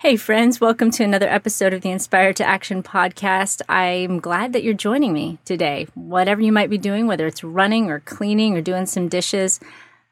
Hey, 0.00 0.16
friends, 0.16 0.62
welcome 0.62 0.90
to 0.92 1.04
another 1.04 1.28
episode 1.28 1.74
of 1.74 1.82
the 1.82 1.90
Inspired 1.90 2.36
to 2.36 2.44
Action 2.44 2.82
podcast. 2.82 3.60
I'm 3.68 4.18
glad 4.18 4.54
that 4.54 4.64
you're 4.64 4.72
joining 4.72 5.12
me 5.12 5.36
today. 5.44 5.88
Whatever 5.94 6.40
you 6.40 6.52
might 6.52 6.70
be 6.70 6.78
doing, 6.78 7.06
whether 7.06 7.26
it's 7.26 7.44
running 7.44 7.90
or 7.90 8.00
cleaning 8.00 8.56
or 8.56 8.62
doing 8.62 8.86
some 8.86 9.08
dishes, 9.08 9.60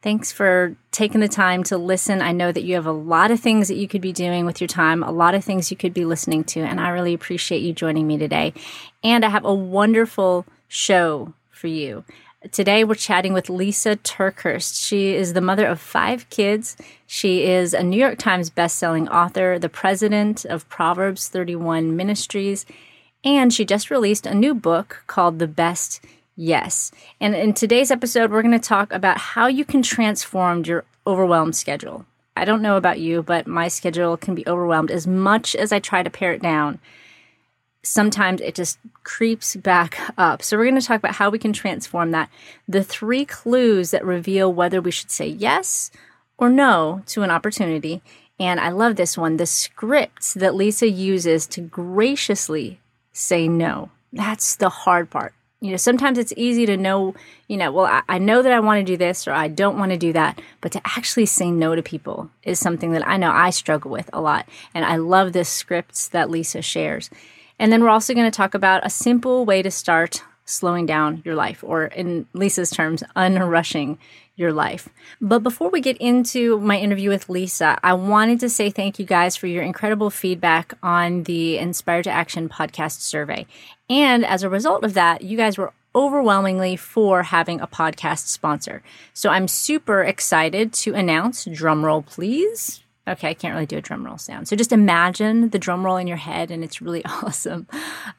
thanks 0.03 0.31
for 0.31 0.77
taking 0.91 1.23
the 1.23 1.27
time 1.27 1.63
to 1.65 1.79
listen. 1.79 2.21
I 2.21 2.33
know 2.33 2.53
that 2.53 2.65
you 2.65 2.75
have 2.75 2.85
a 2.85 2.93
lot 2.93 3.31
of 3.31 3.41
things 3.41 3.69
that 3.69 3.79
you 3.79 3.89
could 3.89 4.03
be 4.03 4.13
doing 4.13 4.45
with 4.45 4.61
your 4.61 4.69
time, 4.69 5.03
a 5.03 5.11
lot 5.11 5.35
of 5.35 5.43
things 5.43 5.71
you 5.71 5.77
could 5.79 5.95
be 5.95 6.05
listening 6.05 6.45
to, 6.45 6.61
and 6.61 6.79
I 6.79 6.91
really 6.91 7.15
appreciate 7.15 7.63
you 7.63 7.73
joining 7.73 8.07
me 8.07 8.19
today. 8.19 8.53
And 9.03 9.25
I 9.25 9.31
have 9.31 9.47
a 9.47 9.55
wonderful 9.55 10.45
show 10.69 11.33
for 11.51 11.69
you. 11.69 12.05
Today, 12.53 12.85
we're 12.85 12.95
chatting 12.95 13.33
with 13.33 13.51
Lisa 13.51 13.97
TerKeurst. 13.97 14.87
She 14.87 15.17
is 15.17 15.33
the 15.33 15.41
mother 15.41 15.67
of 15.67 15.81
five 15.81 16.31
kids. 16.31 16.77
She 17.05 17.43
is 17.43 17.75
a 17.75 17.83
New 17.83 17.99
York 17.99 18.17
Times 18.17 18.49
bestselling 18.49 19.11
author, 19.11 19.59
the 19.59 19.69
president 19.69 20.45
of 20.45 20.69
Proverbs 20.69 21.27
31 21.29 21.97
Ministries, 21.97 22.65
and 23.25 23.53
she 23.53 23.65
just 23.65 23.91
released 23.91 24.25
a 24.25 24.37
new 24.37 24.55
book 24.55 25.03
called 25.09 25.41
The 25.41 25.49
Best 25.49 26.01
Yes. 26.37 26.93
And 27.21 27.35
in 27.35 27.55
today's 27.55 27.91
episode, 27.91 28.31
we're 28.31 28.43
going 28.43 28.53
to 28.53 28.61
talk 28.61 28.93
about 28.93 29.19
how 29.19 29.49
you 29.49 29.65
can 29.65 29.83
transform 29.83 30.65
your 30.65 30.85
overwhelmed 31.09 31.57
schedule. 31.57 32.07
I 32.37 32.45
don't 32.45 32.63
know 32.63 32.77
about 32.77 33.01
you, 33.01 33.25
but 33.25 33.49
my 33.49 33.67
schedule 33.67 34.17
can 34.17 34.37
be 34.37 34.47
overwhelmed 34.47 34.93
as 34.93 35.09
much 35.09 35.57
as 35.57 35.73
I 35.73 35.81
try 35.81 36.05
to 36.05 36.11
pare 36.11 36.35
it 36.35 36.43
down 36.43 36.79
sometimes 37.89 38.41
it 38.41 38.55
just 38.55 38.79
creeps 39.05 39.57
back 39.57 39.99
up. 40.17 40.43
So, 40.43 40.57
we're 40.57 40.65
going 40.65 40.81
to 40.81 40.87
talk 40.87 40.99
about 40.99 41.15
how 41.15 41.31
we 41.31 41.39
can 41.39 41.53
transform 41.53 42.11
that. 42.13 42.31
The 42.69 42.85
three 42.85 43.25
clues 43.25 43.91
that 43.91 44.05
reveal 44.05 44.53
whether 44.53 44.81
we 44.81 44.91
should 44.91 45.11
say 45.11 45.27
yes 45.27 45.91
or 46.39 46.49
no 46.49 47.03
to 47.07 47.23
an 47.23 47.31
opportunity. 47.31 48.03
And 48.41 48.61
I 48.61 48.71
love 48.71 48.97
this 48.97 49.19
one 49.19 49.37
the 49.37 49.47
scripts 49.47 50.35
that 50.35 50.55
Lisa 50.55 50.89
uses 50.89 51.47
to 51.49 51.61
graciously 51.61 52.81
say 53.13 53.49
no. 53.49 53.91
That's 54.13 54.57
the 54.57 54.69
hard 54.69 55.11
part. 55.11 55.35
You 55.61 55.73
know, 55.73 55.77
sometimes 55.77 56.19
it's 56.19 56.33
easy 56.37 56.67
to 56.67 56.77
know, 56.77 57.17
you 57.49 57.57
know, 57.57 57.73
well, 57.73 57.87
I, 57.87 58.03
I 58.09 58.19
know 58.19 58.43
that 58.43 58.53
I 58.53 58.61
want 58.61 58.79
to 58.79 58.93
do 58.93 58.97
this 58.97 59.27
or 59.27 59.33
I 59.33 59.49
don't 59.49 59.77
want 59.77 59.91
to 59.91 59.99
do 59.99 60.13
that, 60.13 60.41
but 60.61 60.71
to 60.73 60.81
actually 60.85 61.27
say 61.27 61.51
no 61.51 61.75
to 61.75 61.83
people 61.83 62.31
is 62.45 62.61
something 62.61 62.93
that 62.93 63.07
I 63.07 63.17
know 63.17 63.33
I 63.33 63.51
struggle 63.51 63.91
with 63.91 64.09
a 64.13 64.21
lot. 64.21 64.49
And 64.73 64.85
I 64.85 64.97
love 64.97 65.33
the 65.33 65.45
scripts 65.45 66.07
that 66.09 66.31
Lisa 66.31 66.63
shares. 66.63 67.11
And 67.59 67.73
then 67.73 67.83
we're 67.83 67.91
also 67.91 68.15
going 68.15 68.31
to 68.31 68.37
talk 68.37 68.55
about 68.55 68.87
a 68.87 68.91
simple 68.91 69.45
way 69.45 69.63
to 69.63 69.71
start 69.71 70.23
slowing 70.45 70.87
down 70.87 71.23
your 71.25 71.35
life, 71.35 71.63
or 71.63 71.85
in 71.87 72.27
Lisa's 72.33 72.71
terms, 72.71 73.03
unrushing 73.15 73.99
your 74.37 74.53
life. 74.53 74.89
But 75.21 75.41
before 75.41 75.69
we 75.69 75.81
get 75.81 75.99
into 75.99 76.59
my 76.61 76.79
interview 76.79 77.11
with 77.11 77.29
Lisa, 77.29 77.79
I 77.83 77.93
wanted 77.93 78.41
to 78.41 78.49
say 78.49 78.71
thank 78.71 78.99
you 78.99 79.05
guys 79.05 79.37
for 79.37 79.47
your 79.47 79.63
incredible 79.63 80.09
feedback 80.09 80.73
on 80.83 81.25
the 81.25 81.59
Inspired 81.59 82.05
to 82.05 82.11
Action 82.11 82.49
podcast 82.49 83.01
survey. 83.01 83.47
And 83.91 84.25
as 84.25 84.43
a 84.43 84.49
result 84.49 84.85
of 84.85 84.95
that, 84.95 85.23
you 85.23 85.37
guys 85.37 85.59
were 85.59 85.73
overwhelmingly 85.95 86.77
for 86.77 87.25
having 87.25 87.61
a 87.61 87.67
podcast 87.67 88.29
sponsor. 88.29 88.83
So 89.13 89.31
I'm 89.31 89.49
super 89.49 90.03
excited 90.03 90.73
to 90.75 90.95
announce, 90.95 91.45
drumroll 91.47 92.07
please, 92.07 92.83
Okay, 93.09 93.31
I 93.31 93.35
can't 93.35 93.55
really 93.55 93.67
do 93.67 93.79
a 93.79 93.81
drum 93.81 94.05
roll 94.05 94.19
sound. 94.19 94.49
So 94.49 94.57
just 94.57 94.73
imagine 94.73 95.51
the 95.51 95.59
drum 95.59 95.85
roll 95.85 95.97
in 95.97 96.07
your 96.07 96.19
head, 96.19 96.51
and 96.51 96.63
it's 96.63 96.83
really 96.83 97.05
awesome. 97.23 97.67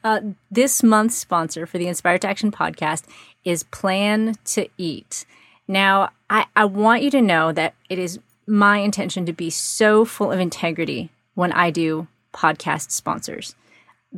Uh, 0.04 0.22
this 0.50 0.82
month's 0.84 1.16
sponsor 1.16 1.66
for 1.66 1.78
the 1.78 1.88
Inspired 1.88 2.22
to 2.22 2.30
Action 2.30 2.52
podcast 2.52 3.04
is 3.44 3.64
Plan 3.64 4.36
to 4.46 4.68
Eat. 4.78 5.26
Now, 5.68 6.10
I, 6.30 6.48
I 6.56 6.66
want 6.66 7.04
you 7.04 7.12
to 7.12 7.22
know 7.22 7.52
that 7.52 7.76
it 7.90 8.00
is 8.00 8.20
my 8.48 8.80
intention 8.80 9.26
to 9.28 9.34
be 9.34 9.52
so 9.52 10.04
full 10.04 10.32
of 10.32 10.40
integrity 10.40 11.12
when 11.36 11.52
I 11.52 11.70
do 11.70 12.08
podcast 12.34 12.92
sponsors 12.92 13.56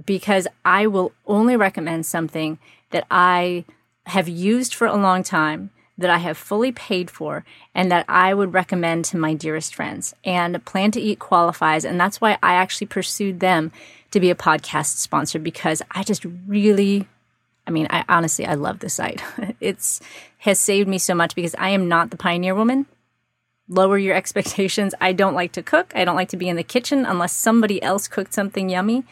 because 0.05 0.47
I 0.63 0.87
will 0.87 1.11
only 1.27 1.57
recommend 1.57 2.05
something 2.05 2.57
that 2.91 3.05
I 3.11 3.65
have 4.05 4.29
used 4.29 4.73
for 4.73 4.87
a 4.87 4.95
long 4.95 5.23
time 5.23 5.71
that 6.01 6.09
I 6.09 6.17
have 6.17 6.37
fully 6.37 6.71
paid 6.71 7.09
for 7.09 7.45
and 7.73 7.91
that 7.91 8.05
I 8.09 8.33
would 8.33 8.53
recommend 8.53 9.05
to 9.05 9.17
my 9.17 9.33
dearest 9.33 9.73
friends. 9.73 10.13
And 10.23 10.63
Plan 10.65 10.91
to 10.91 11.01
Eat 11.01 11.19
qualifies. 11.19 11.85
And 11.85 11.99
that's 11.99 12.19
why 12.19 12.37
I 12.43 12.53
actually 12.53 12.87
pursued 12.87 13.39
them 13.39 13.71
to 14.11 14.19
be 14.19 14.29
a 14.29 14.35
podcast 14.35 14.97
sponsor 14.97 15.39
because 15.39 15.81
I 15.91 16.03
just 16.03 16.25
really, 16.47 17.07
I 17.65 17.71
mean, 17.71 17.87
I 17.89 18.03
honestly, 18.09 18.45
I 18.45 18.55
love 18.55 18.79
the 18.79 18.89
site. 18.89 19.23
it's 19.61 20.01
has 20.39 20.59
saved 20.59 20.89
me 20.89 20.97
so 20.97 21.13
much 21.13 21.35
because 21.35 21.55
I 21.59 21.69
am 21.69 21.87
not 21.87 22.09
the 22.09 22.17
pioneer 22.17 22.55
woman. 22.55 22.87
Lower 23.69 23.97
your 23.97 24.15
expectations. 24.21 24.93
I 24.99 25.13
don't 25.13 25.35
like 25.35 25.53
to 25.53 25.63
cook. 25.63 25.93
I 25.95 26.03
don't 26.03 26.15
like 26.15 26.29
to 26.29 26.37
be 26.37 26.49
in 26.49 26.57
the 26.57 26.63
kitchen 26.63 27.05
unless 27.05 27.33
somebody 27.33 27.81
else 27.81 28.07
cooked 28.07 28.33
something 28.33 28.69
yummy. 28.69 29.03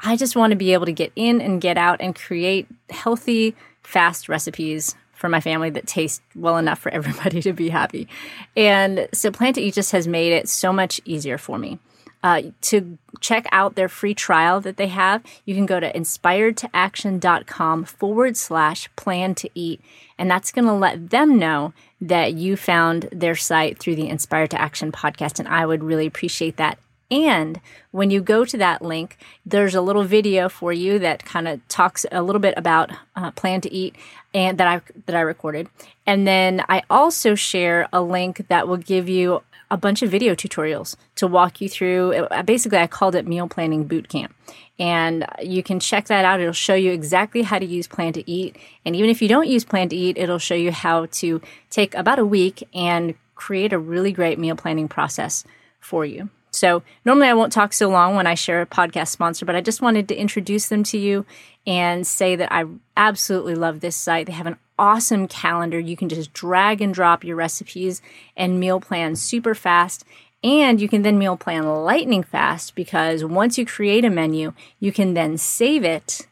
I 0.00 0.16
just 0.16 0.36
want 0.36 0.50
to 0.50 0.56
be 0.56 0.74
able 0.74 0.86
to 0.86 0.92
get 0.92 1.12
in 1.16 1.40
and 1.40 1.60
get 1.60 1.78
out 1.78 2.00
and 2.00 2.14
create 2.14 2.66
healthy, 2.90 3.56
fast 3.82 4.28
recipes 4.28 4.94
for 5.16 5.28
my 5.28 5.40
family 5.40 5.70
that 5.70 5.86
taste 5.86 6.22
well 6.34 6.56
enough 6.56 6.78
for 6.78 6.90
everybody 6.92 7.42
to 7.42 7.52
be 7.52 7.68
happy. 7.68 8.08
And 8.56 9.08
so 9.12 9.30
Plan 9.30 9.54
to 9.54 9.60
Eat 9.60 9.74
just 9.74 9.92
has 9.92 10.06
made 10.06 10.32
it 10.32 10.48
so 10.48 10.72
much 10.72 11.00
easier 11.04 11.38
for 11.38 11.58
me. 11.58 11.78
Uh, 12.22 12.42
to 12.60 12.98
check 13.20 13.46
out 13.52 13.76
their 13.76 13.88
free 13.88 14.14
trial 14.14 14.60
that 14.60 14.78
they 14.78 14.88
have, 14.88 15.22
you 15.44 15.54
can 15.54 15.64
go 15.64 15.78
to 15.78 15.92
inspiredtoaction.com 15.92 17.84
forward 17.84 18.36
slash 18.36 18.88
plan 18.96 19.32
to 19.32 19.48
eat. 19.54 19.80
And 20.18 20.28
that's 20.28 20.50
going 20.50 20.64
to 20.64 20.72
let 20.72 21.10
them 21.10 21.38
know 21.38 21.72
that 22.00 22.34
you 22.34 22.56
found 22.56 23.08
their 23.12 23.36
site 23.36 23.78
through 23.78 23.94
the 23.94 24.08
Inspired 24.08 24.50
to 24.50 24.60
Action 24.60 24.90
podcast. 24.90 25.38
And 25.38 25.46
I 25.46 25.66
would 25.66 25.84
really 25.84 26.06
appreciate 26.06 26.56
that 26.56 26.78
and 27.10 27.60
when 27.92 28.10
you 28.10 28.20
go 28.20 28.44
to 28.44 28.56
that 28.58 28.82
link, 28.82 29.16
there's 29.44 29.74
a 29.74 29.80
little 29.80 30.02
video 30.02 30.48
for 30.48 30.72
you 30.72 30.98
that 30.98 31.24
kind 31.24 31.46
of 31.46 31.66
talks 31.68 32.04
a 32.10 32.22
little 32.22 32.40
bit 32.40 32.54
about 32.56 32.90
uh, 33.14 33.30
Plan 33.30 33.60
to 33.60 33.72
Eat 33.72 33.94
and 34.34 34.58
that 34.58 34.66
I 34.66 34.80
that 35.06 35.14
I 35.14 35.20
recorded. 35.20 35.68
And 36.06 36.26
then 36.26 36.64
I 36.68 36.82
also 36.90 37.34
share 37.34 37.88
a 37.92 38.02
link 38.02 38.46
that 38.48 38.66
will 38.66 38.76
give 38.76 39.08
you 39.08 39.42
a 39.70 39.76
bunch 39.76 40.02
of 40.02 40.10
video 40.10 40.34
tutorials 40.34 40.96
to 41.16 41.26
walk 41.26 41.60
you 41.60 41.68
through. 41.68 42.14
Uh, 42.14 42.42
basically, 42.42 42.78
I 42.78 42.86
called 42.86 43.14
it 43.14 43.26
Meal 43.26 43.48
Planning 43.48 43.84
Boot 43.84 44.08
Camp. 44.08 44.34
And 44.78 45.26
you 45.42 45.62
can 45.62 45.80
check 45.80 46.06
that 46.06 46.24
out. 46.24 46.40
It'll 46.40 46.52
show 46.52 46.74
you 46.74 46.92
exactly 46.92 47.42
how 47.42 47.58
to 47.58 47.64
use 47.64 47.86
Plan 47.86 48.12
to 48.12 48.30
Eat. 48.30 48.56
And 48.84 48.94
even 48.94 49.10
if 49.10 49.22
you 49.22 49.28
don't 49.28 49.48
use 49.48 49.64
Plan 49.64 49.88
to 49.88 49.96
Eat, 49.96 50.18
it'll 50.18 50.38
show 50.38 50.54
you 50.54 50.70
how 50.70 51.06
to 51.06 51.40
take 51.70 51.94
about 51.94 52.18
a 52.18 52.26
week 52.26 52.68
and 52.74 53.14
create 53.34 53.72
a 53.72 53.78
really 53.78 54.12
great 54.12 54.38
meal 54.38 54.56
planning 54.56 54.88
process 54.88 55.44
for 55.80 56.04
you. 56.04 56.28
So 56.56 56.82
normally 57.04 57.28
I 57.28 57.34
won't 57.34 57.52
talk 57.52 57.74
so 57.74 57.88
long 57.88 58.16
when 58.16 58.26
I 58.26 58.34
share 58.34 58.62
a 58.62 58.66
podcast 58.66 59.08
sponsor, 59.08 59.44
but 59.44 59.54
I 59.54 59.60
just 59.60 59.82
wanted 59.82 60.08
to 60.08 60.16
introduce 60.16 60.68
them 60.68 60.82
to 60.84 60.98
you 60.98 61.26
and 61.66 62.06
say 62.06 62.34
that 62.34 62.50
I 62.50 62.64
absolutely 62.96 63.54
love 63.54 63.80
this 63.80 63.94
site. 63.94 64.26
They 64.26 64.32
have 64.32 64.46
an 64.46 64.56
awesome 64.78 65.28
calendar. 65.28 65.78
You 65.78 65.98
can 65.98 66.08
just 66.08 66.32
drag 66.32 66.80
and 66.80 66.94
drop 66.94 67.24
your 67.24 67.36
recipes 67.36 68.00
and 68.36 68.58
meal 68.58 68.80
plan 68.80 69.16
super 69.16 69.54
fast. 69.54 70.04
And 70.42 70.80
you 70.80 70.88
can 70.88 71.02
then 71.02 71.18
meal 71.18 71.36
plan 71.36 71.66
lightning 71.66 72.22
fast 72.22 72.74
because 72.74 73.22
once 73.22 73.58
you 73.58 73.66
create 73.66 74.04
a 74.04 74.10
menu, 74.10 74.54
you 74.80 74.92
can 74.92 75.12
then 75.12 75.36
save 75.36 75.84
it. 75.84 76.26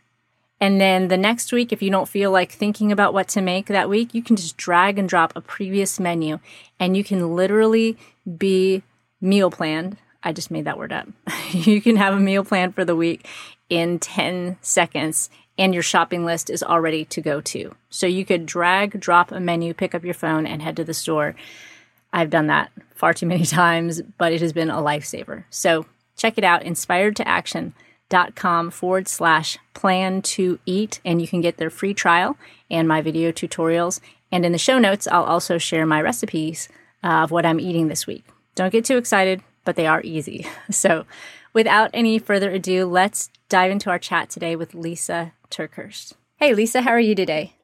And 0.59 0.81
then 0.81 1.09
the 1.09 1.19
next 1.19 1.53
week, 1.53 1.71
if 1.71 1.83
you 1.83 1.91
don't 1.91 2.09
feel 2.09 2.31
like 2.31 2.51
thinking 2.51 2.91
about 2.91 3.13
what 3.13 3.29
to 3.29 3.43
make 3.43 3.67
that 3.67 3.91
week, 3.91 4.15
you 4.15 4.23
can 4.23 4.37
just 4.37 4.57
drag 4.57 4.99
and 4.99 5.07
drop 5.07 5.35
a 5.37 5.43
previous 5.43 6.01
menu 6.01 6.39
and 6.81 6.97
you 6.97 7.05
can 7.05 7.37
literally 7.37 7.99
be 8.39 8.83
meal 9.21 9.51
planned 9.51 9.99
I 10.25 10.33
just 10.33 10.51
made 10.51 10.65
that 10.65 10.79
word 10.79 10.93
up. 10.93 11.09
you 11.53 11.81
can 11.81 11.97
have 11.97 12.15
a 12.15 12.21
meal 12.21 12.45
plan 12.45 12.73
for 12.73 12.85
the 12.85 12.97
week 12.97 13.29
in 13.69 13.99
10 13.99 14.59
seconds 14.61 15.31
and 15.57 15.73
your 15.73 15.83
shopping 15.83 16.25
list 16.25 16.51
is 16.51 16.63
all 16.63 16.81
ready 16.81 17.05
to 17.07 17.21
go 17.21 17.41
too. 17.41 17.75
So 17.91 18.07
you 18.07 18.25
could 18.25 18.47
drag, 18.47 19.01
drop 19.01 19.31
a 19.31 19.41
menu, 19.41 19.75
pick 19.75 19.95
up 19.95 20.05
your 20.05 20.15
phone, 20.15 20.47
and 20.47 20.63
head 20.63 20.77
to 20.77 20.85
the 20.85 20.95
store. 20.95 21.35
I've 22.13 22.31
done 22.31 22.47
that 22.49 22.73
far 22.95 23.15
too 23.15 23.27
many 23.27 23.47
times, 23.47 24.03
but 24.19 24.33
it 24.33 24.41
has 24.41 24.53
been 24.53 24.71
a 24.71 24.79
lifesaver. 24.79 25.45
So 25.51 25.87
check 26.17 26.39
it 26.39 26.45
out, 26.45 26.63
inspiredtoaction.com 26.63 28.71
forward 28.71 29.09
slash 29.09 29.59
plan 29.75 30.23
to 30.23 30.59
eat, 30.67 31.01
and 31.05 31.21
you 31.21 31.29
can 31.29 31.41
get 31.41 31.57
their 31.57 31.71
free 31.71 31.95
trial 31.95 32.37
and 32.71 32.89
my 32.89 33.01
video 33.01 33.31
tutorials. 33.31 34.01
And 34.33 34.45
in 34.45 34.51
the 34.53 34.59
show 34.59 34.81
notes, 34.81 35.07
I'll 35.07 35.25
also 35.25 35.59
share 35.59 35.87
my 35.87 36.03
recipes 36.03 36.69
uh, 37.05 37.23
of 37.23 37.31
what 37.31 37.47
I'm 37.47 37.61
eating 37.61 37.87
this 37.89 38.07
week. 38.07 38.25
Don't 38.57 38.73
get 38.73 38.85
too 38.85 38.97
excited, 38.97 39.43
but 39.65 39.77
they 39.77 39.87
are 39.87 40.01
easy. 40.03 40.47
So 40.71 41.07
without 41.53 41.91
any 41.95 42.19
further 42.19 42.51
ado, 42.51 42.87
let's 42.87 43.31
dive 43.49 43.71
into 43.71 43.91
our 43.91 43.99
chat 43.99 44.31
today 44.31 44.57
with 44.57 44.75
Lisa 44.75 45.33
TerKeurst. 45.51 46.15
Hey, 46.37 46.55
Lisa, 46.55 46.83
how 46.83 46.91
are 46.91 47.01
you 47.01 47.15
today? 47.15 47.55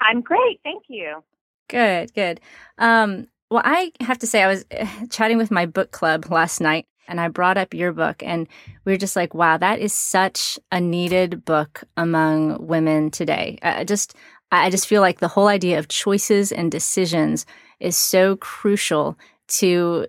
I'm 0.00 0.20
great. 0.20 0.60
Thank 0.62 0.84
you. 0.88 1.22
Good, 1.68 2.12
good. 2.14 2.40
Um, 2.78 3.28
well, 3.50 3.62
I 3.64 3.92
have 4.00 4.18
to 4.18 4.26
say, 4.26 4.42
I 4.42 4.48
was 4.48 4.64
eh, 4.70 4.86
chatting 5.10 5.38
with 5.38 5.50
my 5.50 5.66
book 5.66 5.90
club 5.90 6.30
last 6.30 6.60
night 6.60 6.86
and 7.10 7.20
I 7.20 7.28
brought 7.28 7.58
up 7.58 7.74
your 7.74 7.92
book, 7.92 8.22
and 8.22 8.46
we 8.84 8.92
were 8.92 8.98
just 8.98 9.16
like, 9.16 9.34
wow, 9.34 9.56
that 9.56 9.80
is 9.80 9.92
such 9.92 10.60
a 10.70 10.80
needed 10.80 11.44
book 11.44 11.82
among 11.96 12.66
women 12.66 13.10
today. 13.10 13.58
I 13.62 13.82
just, 13.82 14.14
I 14.52 14.70
just 14.70 14.86
feel 14.86 15.00
like 15.00 15.18
the 15.18 15.28
whole 15.28 15.48
idea 15.48 15.80
of 15.80 15.88
choices 15.88 16.52
and 16.52 16.70
decisions 16.70 17.46
is 17.80 17.96
so 17.96 18.36
crucial 18.36 19.18
to 19.48 20.06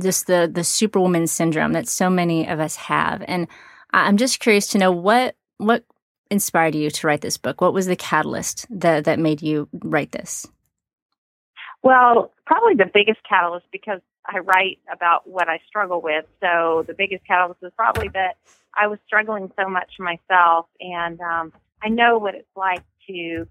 just 0.00 0.26
the 0.26 0.50
the 0.52 0.64
superwoman 0.64 1.26
syndrome 1.26 1.72
that 1.72 1.88
so 1.88 2.08
many 2.08 2.46
of 2.48 2.60
us 2.60 2.76
have. 2.76 3.22
And 3.26 3.46
i'm 3.92 4.16
just 4.16 4.40
curious 4.40 4.66
to 4.68 4.78
know 4.78 4.92
what 4.92 5.36
what 5.58 5.84
inspired 6.30 6.74
you 6.74 6.90
to 6.90 7.06
write 7.06 7.20
this 7.20 7.36
book? 7.36 7.60
What 7.60 7.74
was 7.74 7.86
the 7.86 7.96
catalyst 7.96 8.66
that 8.70 9.04
that 9.04 9.18
made 9.18 9.42
you 9.42 9.68
write 9.72 10.12
this? 10.12 10.46
Well 11.82 12.32
probably 12.46 12.74
the 12.74 12.90
biggest 12.92 13.20
catalyst 13.28 13.66
because 13.72 14.00
i 14.26 14.38
write 14.38 14.78
about 14.92 15.28
what 15.28 15.48
i 15.48 15.60
struggle 15.66 16.00
with. 16.00 16.24
So 16.40 16.84
the 16.86 16.94
biggest 16.94 17.26
catalyst 17.26 17.62
is 17.62 17.72
probably 17.76 18.08
that 18.14 18.36
i 18.76 18.86
was 18.86 18.98
struggling 19.06 19.50
so 19.60 19.68
much 19.68 19.92
myself 19.98 20.66
and 20.80 21.20
um 21.20 21.52
i 21.82 21.88
know 21.88 22.18
what 22.18 22.34
it's 22.34 22.56
like 22.56 22.82
to 23.08 23.46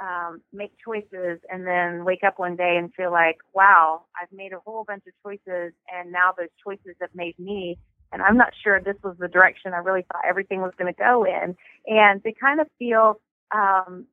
um, 0.00 0.40
make 0.52 0.72
choices 0.84 1.40
and 1.50 1.66
then 1.66 2.04
wake 2.04 2.24
up 2.26 2.38
one 2.38 2.56
day 2.56 2.76
and 2.78 2.92
feel 2.94 3.12
like, 3.12 3.38
wow, 3.54 4.02
I've 4.20 4.32
made 4.32 4.52
a 4.52 4.60
whole 4.64 4.84
bunch 4.84 5.04
of 5.06 5.12
choices 5.22 5.72
and 5.92 6.10
now 6.10 6.32
those 6.36 6.48
choices 6.64 6.96
have 7.00 7.10
made 7.14 7.38
me. 7.38 7.78
And 8.12 8.22
I'm 8.22 8.36
not 8.36 8.52
sure 8.64 8.80
this 8.80 8.96
was 9.04 9.16
the 9.18 9.28
direction 9.28 9.72
I 9.72 9.78
really 9.78 10.04
thought 10.10 10.22
everything 10.28 10.62
was 10.62 10.72
going 10.76 10.92
to 10.92 10.98
go 10.98 11.24
in. 11.24 11.54
And 11.86 12.22
to 12.24 12.32
kind 12.32 12.60
of 12.60 12.66
feel 12.78 13.20
um, 13.54 14.06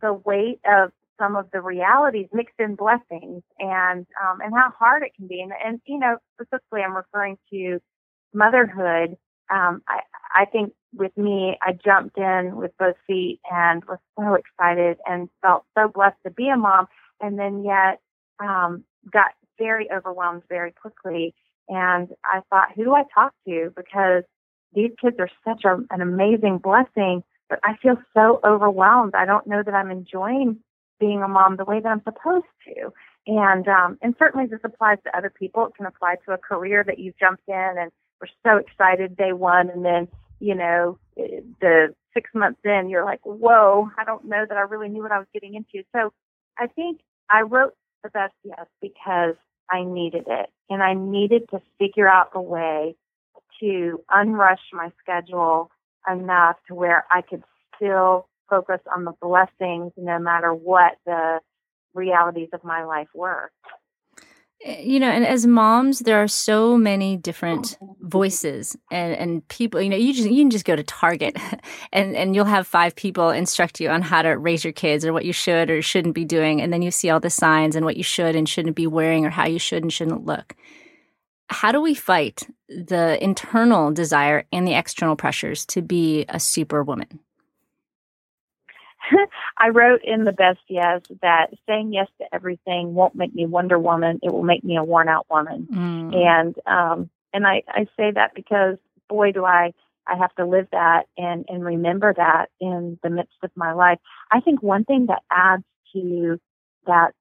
the 0.00 0.12
weight 0.12 0.60
of 0.66 0.92
some 1.18 1.36
of 1.36 1.50
the 1.52 1.60
realities 1.60 2.26
mixed 2.32 2.58
in 2.58 2.74
blessings 2.74 3.42
and 3.58 4.06
um, 4.22 4.40
and 4.40 4.52
how 4.52 4.72
hard 4.76 5.02
it 5.02 5.12
can 5.16 5.26
be. 5.26 5.40
And, 5.40 5.52
and 5.64 5.80
you 5.86 5.98
know, 5.98 6.16
specifically, 6.34 6.80
I'm 6.82 6.96
referring 6.96 7.38
to 7.50 7.80
motherhood. 8.32 9.16
Um, 9.50 9.82
I 9.88 10.00
I 10.34 10.44
think 10.46 10.72
with 10.94 11.16
me, 11.16 11.56
I 11.62 11.72
jumped 11.72 12.18
in 12.18 12.56
with 12.56 12.72
both 12.78 12.96
feet 13.06 13.40
and 13.50 13.84
was 13.84 13.98
so 14.18 14.34
excited 14.34 14.98
and 15.06 15.28
felt 15.42 15.64
so 15.76 15.88
blessed 15.88 16.16
to 16.24 16.30
be 16.30 16.48
a 16.48 16.56
mom. 16.56 16.86
And 17.20 17.38
then 17.38 17.64
yet, 17.64 18.00
um, 18.40 18.84
got 19.10 19.32
very 19.58 19.88
overwhelmed 19.92 20.42
very 20.48 20.72
quickly. 20.72 21.34
And 21.68 22.08
I 22.24 22.40
thought, 22.50 22.72
who 22.74 22.84
do 22.84 22.94
I 22.94 23.04
talk 23.14 23.32
to? 23.46 23.72
Because 23.76 24.24
these 24.74 24.90
kids 25.00 25.16
are 25.18 25.30
such 25.44 25.64
a, 25.64 25.78
an 25.90 26.00
amazing 26.00 26.58
blessing, 26.58 27.22
but 27.48 27.60
I 27.62 27.76
feel 27.80 27.96
so 28.12 28.40
overwhelmed. 28.44 29.14
I 29.14 29.24
don't 29.24 29.46
know 29.46 29.62
that 29.64 29.74
I'm 29.74 29.90
enjoying 29.90 30.58
being 31.00 31.22
a 31.22 31.28
mom 31.28 31.56
the 31.56 31.64
way 31.64 31.80
that 31.80 31.88
I'm 31.88 32.02
supposed 32.02 32.46
to. 32.66 32.92
And 33.26 33.66
um, 33.68 33.98
and 34.02 34.14
certainly 34.18 34.46
this 34.46 34.60
applies 34.64 34.98
to 35.04 35.16
other 35.16 35.30
people. 35.30 35.66
It 35.66 35.76
can 35.76 35.86
apply 35.86 36.16
to 36.26 36.32
a 36.32 36.38
career 36.38 36.84
that 36.86 36.98
you've 36.98 37.18
jumped 37.18 37.44
in 37.48 37.74
and 37.78 37.90
we're 38.24 38.52
so 38.52 38.58
excited 38.58 39.16
day 39.16 39.32
one, 39.32 39.70
and 39.70 39.84
then 39.84 40.08
you 40.40 40.54
know, 40.54 40.98
the 41.16 41.94
six 42.12 42.30
months 42.34 42.60
in, 42.64 42.88
you're 42.88 43.04
like, 43.04 43.20
whoa, 43.24 43.88
I 43.98 44.04
don't 44.04 44.26
know 44.26 44.44
that 44.46 44.56
I 44.56 44.62
really 44.62 44.88
knew 44.88 45.02
what 45.02 45.12
I 45.12 45.18
was 45.18 45.28
getting 45.32 45.54
into. 45.54 45.86
So 45.94 46.12
I 46.58 46.66
think 46.66 47.00
I 47.30 47.42
wrote 47.42 47.74
the 48.02 48.10
best 48.10 48.34
yes 48.44 48.66
because 48.82 49.36
I 49.70 49.84
needed 49.84 50.24
it. 50.26 50.50
And 50.68 50.82
I 50.82 50.94
needed 50.94 51.48
to 51.50 51.62
figure 51.78 52.08
out 52.08 52.30
a 52.34 52.42
way 52.42 52.94
to 53.60 54.00
unrush 54.10 54.60
my 54.72 54.90
schedule 55.00 55.70
enough 56.10 56.56
to 56.68 56.74
where 56.74 57.06
I 57.10 57.22
could 57.22 57.42
still 57.76 58.28
focus 58.50 58.80
on 58.94 59.04
the 59.04 59.14
blessings 59.22 59.92
no 59.96 60.18
matter 60.18 60.52
what 60.52 60.98
the 61.06 61.40
realities 61.94 62.48
of 62.52 62.62
my 62.64 62.84
life 62.84 63.08
were 63.14 63.50
you 64.64 64.98
know 64.98 65.10
and 65.10 65.26
as 65.26 65.46
moms 65.46 66.00
there 66.00 66.22
are 66.22 66.28
so 66.28 66.76
many 66.76 67.16
different 67.18 67.76
voices 68.00 68.76
and, 68.90 69.14
and 69.14 69.48
people 69.48 69.80
you 69.80 69.90
know 69.90 69.96
you 69.96 70.14
just 70.14 70.28
you 70.28 70.42
can 70.42 70.50
just 70.50 70.64
go 70.64 70.74
to 70.74 70.82
target 70.82 71.36
and 71.92 72.16
and 72.16 72.34
you'll 72.34 72.44
have 72.44 72.66
five 72.66 72.96
people 72.96 73.30
instruct 73.30 73.80
you 73.80 73.90
on 73.90 74.02
how 74.02 74.22
to 74.22 74.30
raise 74.30 74.64
your 74.64 74.72
kids 74.72 75.04
or 75.04 75.12
what 75.12 75.24
you 75.24 75.32
should 75.32 75.70
or 75.70 75.82
shouldn't 75.82 76.14
be 76.14 76.24
doing. 76.24 76.60
And 76.60 76.72
then 76.72 76.82
you 76.82 76.90
see 76.90 77.10
all 77.10 77.20
the 77.20 77.30
signs 77.30 77.76
and 77.76 77.84
what 77.84 77.96
you 77.96 78.02
should 78.02 78.34
and 78.34 78.48
shouldn't 78.48 78.76
be 78.76 78.86
wearing 78.86 79.26
or 79.26 79.30
how 79.30 79.46
you 79.46 79.58
should 79.58 79.82
and 79.82 79.92
shouldn't 79.92 80.24
look. 80.24 80.54
How 81.48 81.72
do 81.72 81.80
we 81.80 81.94
fight 81.94 82.48
the 82.68 83.22
internal 83.22 83.92
desire 83.92 84.44
and 84.52 84.66
the 84.66 84.74
external 84.74 85.16
pressures 85.16 85.66
to 85.66 85.82
be 85.82 86.24
a 86.28 86.40
superwoman 86.40 87.20
I 89.58 89.68
wrote 89.68 90.00
in 90.04 90.24
the 90.24 90.32
best 90.32 90.60
yes 90.68 91.02
that 91.22 91.48
saying 91.66 91.92
yes 91.92 92.08
to 92.18 92.26
everything 92.32 92.94
won't 92.94 93.14
make 93.14 93.34
me 93.34 93.46
Wonder 93.46 93.78
Woman. 93.78 94.20
It 94.22 94.32
will 94.32 94.42
make 94.42 94.64
me 94.64 94.76
a 94.76 94.84
worn 94.84 95.08
out 95.08 95.26
woman. 95.30 95.68
Mm. 95.70 96.16
And 96.16 96.54
um 96.66 97.10
and 97.32 97.46
I, 97.46 97.62
I 97.68 97.86
say 97.96 98.12
that 98.14 98.32
because 98.34 98.76
boy 99.08 99.32
do 99.32 99.44
I 99.44 99.72
I 100.06 100.16
have 100.16 100.34
to 100.34 100.46
live 100.46 100.68
that 100.72 101.04
and, 101.16 101.44
and 101.48 101.64
remember 101.64 102.12
that 102.14 102.46
in 102.60 102.98
the 103.02 103.10
midst 103.10 103.36
of 103.42 103.50
my 103.56 103.72
life. 103.72 103.98
I 104.30 104.40
think 104.40 104.62
one 104.62 104.84
thing 104.84 105.06
that 105.06 105.22
adds 105.30 105.64
to 105.94 106.38
that 106.86 107.12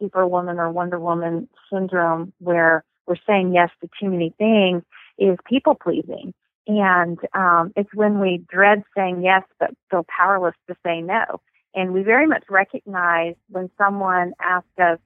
superwoman 0.00 0.58
or 0.58 0.70
Wonder 0.70 0.98
Woman 0.98 1.48
syndrome 1.70 2.32
where 2.38 2.84
we're 3.06 3.16
saying 3.26 3.52
yes 3.54 3.70
to 3.80 3.90
too 4.00 4.10
many 4.10 4.34
things 4.38 4.82
is 5.18 5.36
people 5.46 5.74
pleasing. 5.74 6.32
And 6.66 7.18
um, 7.34 7.72
it's 7.76 7.92
when 7.94 8.20
we 8.20 8.44
dread 8.48 8.82
saying 8.96 9.22
yes 9.22 9.42
but 9.58 9.70
feel 9.90 10.04
powerless 10.08 10.54
to 10.68 10.76
say 10.84 11.00
no. 11.00 11.40
And 11.74 11.92
we 11.92 12.02
very 12.02 12.26
much 12.26 12.44
recognize 12.50 13.34
when 13.48 13.70
someone 13.78 14.32
asks 14.40 14.68
us 14.78 14.98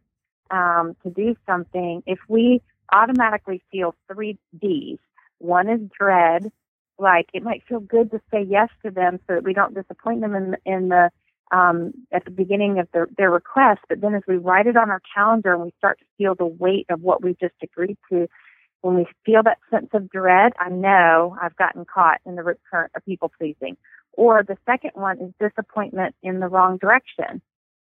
um, 0.50 0.96
to 1.02 1.10
do 1.10 1.36
something, 1.46 2.02
if 2.06 2.18
we 2.28 2.62
automatically 2.92 3.62
feel 3.70 3.94
three 4.12 4.38
D's, 4.58 4.98
one 5.38 5.68
is 5.68 5.80
dread, 5.98 6.50
like 6.98 7.26
it 7.32 7.42
might 7.42 7.62
feel 7.68 7.80
good 7.80 8.10
to 8.12 8.20
say 8.30 8.42
yes 8.48 8.68
to 8.84 8.90
them 8.90 9.18
so 9.26 9.34
that 9.34 9.44
we 9.44 9.52
don't 9.52 9.74
disappoint 9.74 10.20
them 10.20 10.34
in, 10.34 10.56
in 10.64 10.88
the 10.88 11.10
um, 11.52 11.92
at 12.10 12.24
the 12.24 12.30
beginning 12.30 12.78
of 12.78 12.88
their, 12.92 13.06
their 13.16 13.30
request, 13.30 13.80
but 13.88 14.00
then 14.00 14.14
as 14.14 14.22
we 14.26 14.36
write 14.36 14.66
it 14.66 14.76
on 14.76 14.90
our 14.90 15.02
calendar 15.14 15.52
and 15.52 15.62
we 15.62 15.72
start 15.78 15.98
to 15.98 16.04
feel 16.18 16.34
the 16.34 16.46
weight 16.46 16.86
of 16.88 17.02
what 17.02 17.22
we've 17.22 17.38
just 17.38 17.54
agreed 17.62 17.98
to, 18.10 18.26
when 18.84 18.96
we 18.96 19.06
feel 19.24 19.42
that 19.42 19.56
sense 19.70 19.88
of 19.94 20.10
dread, 20.10 20.52
I 20.60 20.68
know 20.68 21.34
I've 21.40 21.56
gotten 21.56 21.86
caught 21.86 22.20
in 22.26 22.34
the 22.34 22.42
rip 22.42 22.60
current 22.70 22.92
of 22.94 23.02
people 23.06 23.32
pleasing. 23.38 23.78
Or 24.12 24.42
the 24.42 24.58
second 24.66 24.90
one 24.92 25.18
is 25.20 25.32
disappointment 25.40 26.14
in 26.22 26.38
the 26.38 26.48
wrong 26.48 26.76
direction. 26.76 27.40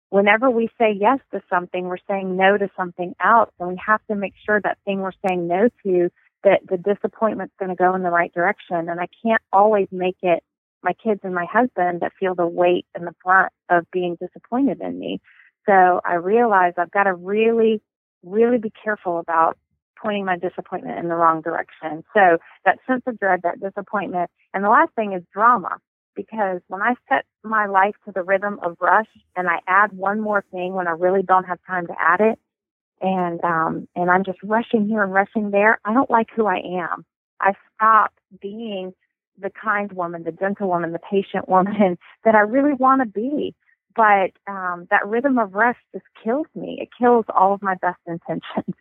Whenever 0.09 0.49
we 0.49 0.69
say 0.79 0.97
yes 0.99 1.19
to 1.31 1.41
something, 1.51 1.85
we're 1.85 1.97
saying 2.09 2.35
no 2.35 2.57
to 2.57 2.67
something 2.75 3.13
else, 3.23 3.51
and 3.59 3.69
we 3.69 3.79
have 3.85 4.01
to 4.09 4.15
make 4.15 4.33
sure 4.43 4.59
that 4.59 4.79
thing 4.85 5.01
we're 5.01 5.11
saying 5.27 5.47
no 5.47 5.69
to, 5.83 6.09
that 6.43 6.61
the 6.67 6.77
disappointment's 6.77 7.53
going 7.59 7.69
to 7.69 7.75
go 7.75 7.93
in 7.93 8.01
the 8.01 8.09
right 8.09 8.33
direction. 8.33 8.89
And 8.89 8.99
I 8.99 9.07
can't 9.23 9.41
always 9.53 9.87
make 9.91 10.17
it 10.23 10.43
my 10.81 10.93
kids 10.93 11.19
and 11.23 11.35
my 11.35 11.45
husband 11.45 11.99
that 12.01 12.13
feel 12.19 12.33
the 12.33 12.47
weight 12.47 12.87
and 12.95 13.05
the 13.05 13.13
brunt 13.23 13.53
of 13.69 13.85
being 13.91 14.17
disappointed 14.19 14.81
in 14.81 14.97
me. 14.97 15.21
So 15.67 16.01
I 16.03 16.15
realize 16.15 16.73
I've 16.75 16.89
got 16.89 17.03
to 17.03 17.13
really, 17.13 17.81
really 18.23 18.57
be 18.57 18.71
careful 18.83 19.19
about 19.19 19.59
pointing 20.01 20.25
my 20.25 20.37
disappointment 20.37 20.99
in 20.99 21.09
the 21.09 21.15
wrong 21.15 21.41
direction. 21.41 22.03
So 22.13 22.37
that 22.65 22.79
sense 22.87 23.03
of 23.07 23.19
dread, 23.19 23.41
that 23.43 23.59
disappointment. 23.59 24.29
And 24.53 24.63
the 24.63 24.69
last 24.69 24.93
thing 24.95 25.13
is 25.13 25.23
drama. 25.33 25.77
Because 26.15 26.61
when 26.67 26.81
I 26.81 26.95
set 27.07 27.25
my 27.43 27.67
life 27.67 27.93
to 28.05 28.11
the 28.11 28.23
rhythm 28.23 28.59
of 28.63 28.75
rush 28.81 29.05
and 29.35 29.47
I 29.47 29.59
add 29.67 29.93
one 29.93 30.19
more 30.19 30.43
thing 30.51 30.73
when 30.73 30.87
I 30.87 30.91
really 30.91 31.21
don't 31.21 31.43
have 31.43 31.59
time 31.67 31.85
to 31.87 31.93
add 31.99 32.21
it, 32.21 32.39
and 33.01 33.43
um 33.43 33.87
and 33.95 34.09
I'm 34.09 34.23
just 34.23 34.39
rushing 34.43 34.87
here 34.87 35.03
and 35.03 35.13
rushing 35.13 35.51
there, 35.51 35.79
I 35.85 35.93
don't 35.93 36.09
like 36.09 36.27
who 36.35 36.47
I 36.47 36.57
am. 36.57 37.05
I 37.39 37.53
stop 37.75 38.13
being 38.41 38.93
the 39.39 39.51
kind 39.51 39.91
woman, 39.91 40.23
the 40.23 40.31
gentle 40.31 40.67
woman, 40.69 40.91
the 40.91 40.99
patient 40.99 41.47
woman 41.49 41.97
that 42.25 42.35
I 42.35 42.39
really 42.39 42.73
want 42.73 43.01
to 43.01 43.07
be. 43.07 43.55
But 43.95 44.31
um, 44.47 44.87
that 44.91 45.07
rhythm 45.07 45.39
of 45.39 45.53
rush 45.55 45.77
just 45.91 46.05
kills 46.23 46.45
me. 46.55 46.77
It 46.81 46.89
kills 46.99 47.25
all 47.35 47.53
of 47.53 47.63
my 47.63 47.75
best 47.81 47.99
intentions. 48.07 48.75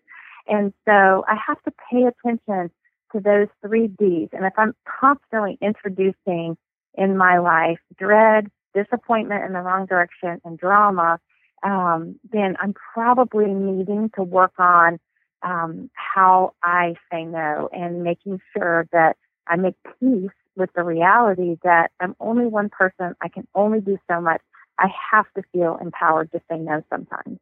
And 0.49 0.73
so 0.87 1.25
I 1.29 1.37
have 1.47 1.63
to 1.63 1.73
pay 1.91 2.05
attention 2.05 2.71
to 3.13 3.21
those 3.21 3.49
three 3.63 3.89
D's. 3.89 4.29
And 4.33 4.45
if 4.45 4.53
I'm 4.57 4.75
constantly 5.01 5.59
introducing 5.61 6.57
in 6.95 7.17
my 7.17 7.39
life, 7.39 7.79
dread, 7.99 8.49
disappointment 8.75 9.45
in 9.45 9.53
the 9.53 9.61
wrong 9.61 9.87
direction, 9.87 10.41
and 10.45 10.59
drama, 10.59 11.19
um, 11.63 12.19
then 12.33 12.57
I'm 12.61 12.75
probably 12.95 13.47
needing 13.47 14.11
to 14.17 14.23
work 14.23 14.53
on 14.59 14.99
um, 15.43 15.91
how 15.95 16.55
I 16.63 16.95
say 17.11 17.25
no 17.25 17.69
and 17.73 18.03
making 18.03 18.41
sure 18.57 18.87
that 18.93 19.17
I 19.47 19.57
make 19.57 19.75
peace 20.01 20.31
with 20.57 20.71
the 20.75 20.83
reality 20.83 21.57
that 21.63 21.91
I'm 22.01 22.17
only 22.21 22.47
one 22.47 22.69
person. 22.69 23.15
I 23.21 23.29
can 23.29 23.47
only 23.55 23.81
do 23.81 23.99
so 24.11 24.21
much. 24.21 24.41
I 24.79 24.89
have 25.13 25.27
to 25.37 25.43
feel 25.53 25.79
empowered 25.81 26.33
to 26.33 26.41
say 26.51 26.59
no 26.59 26.83
sometimes. 26.91 27.39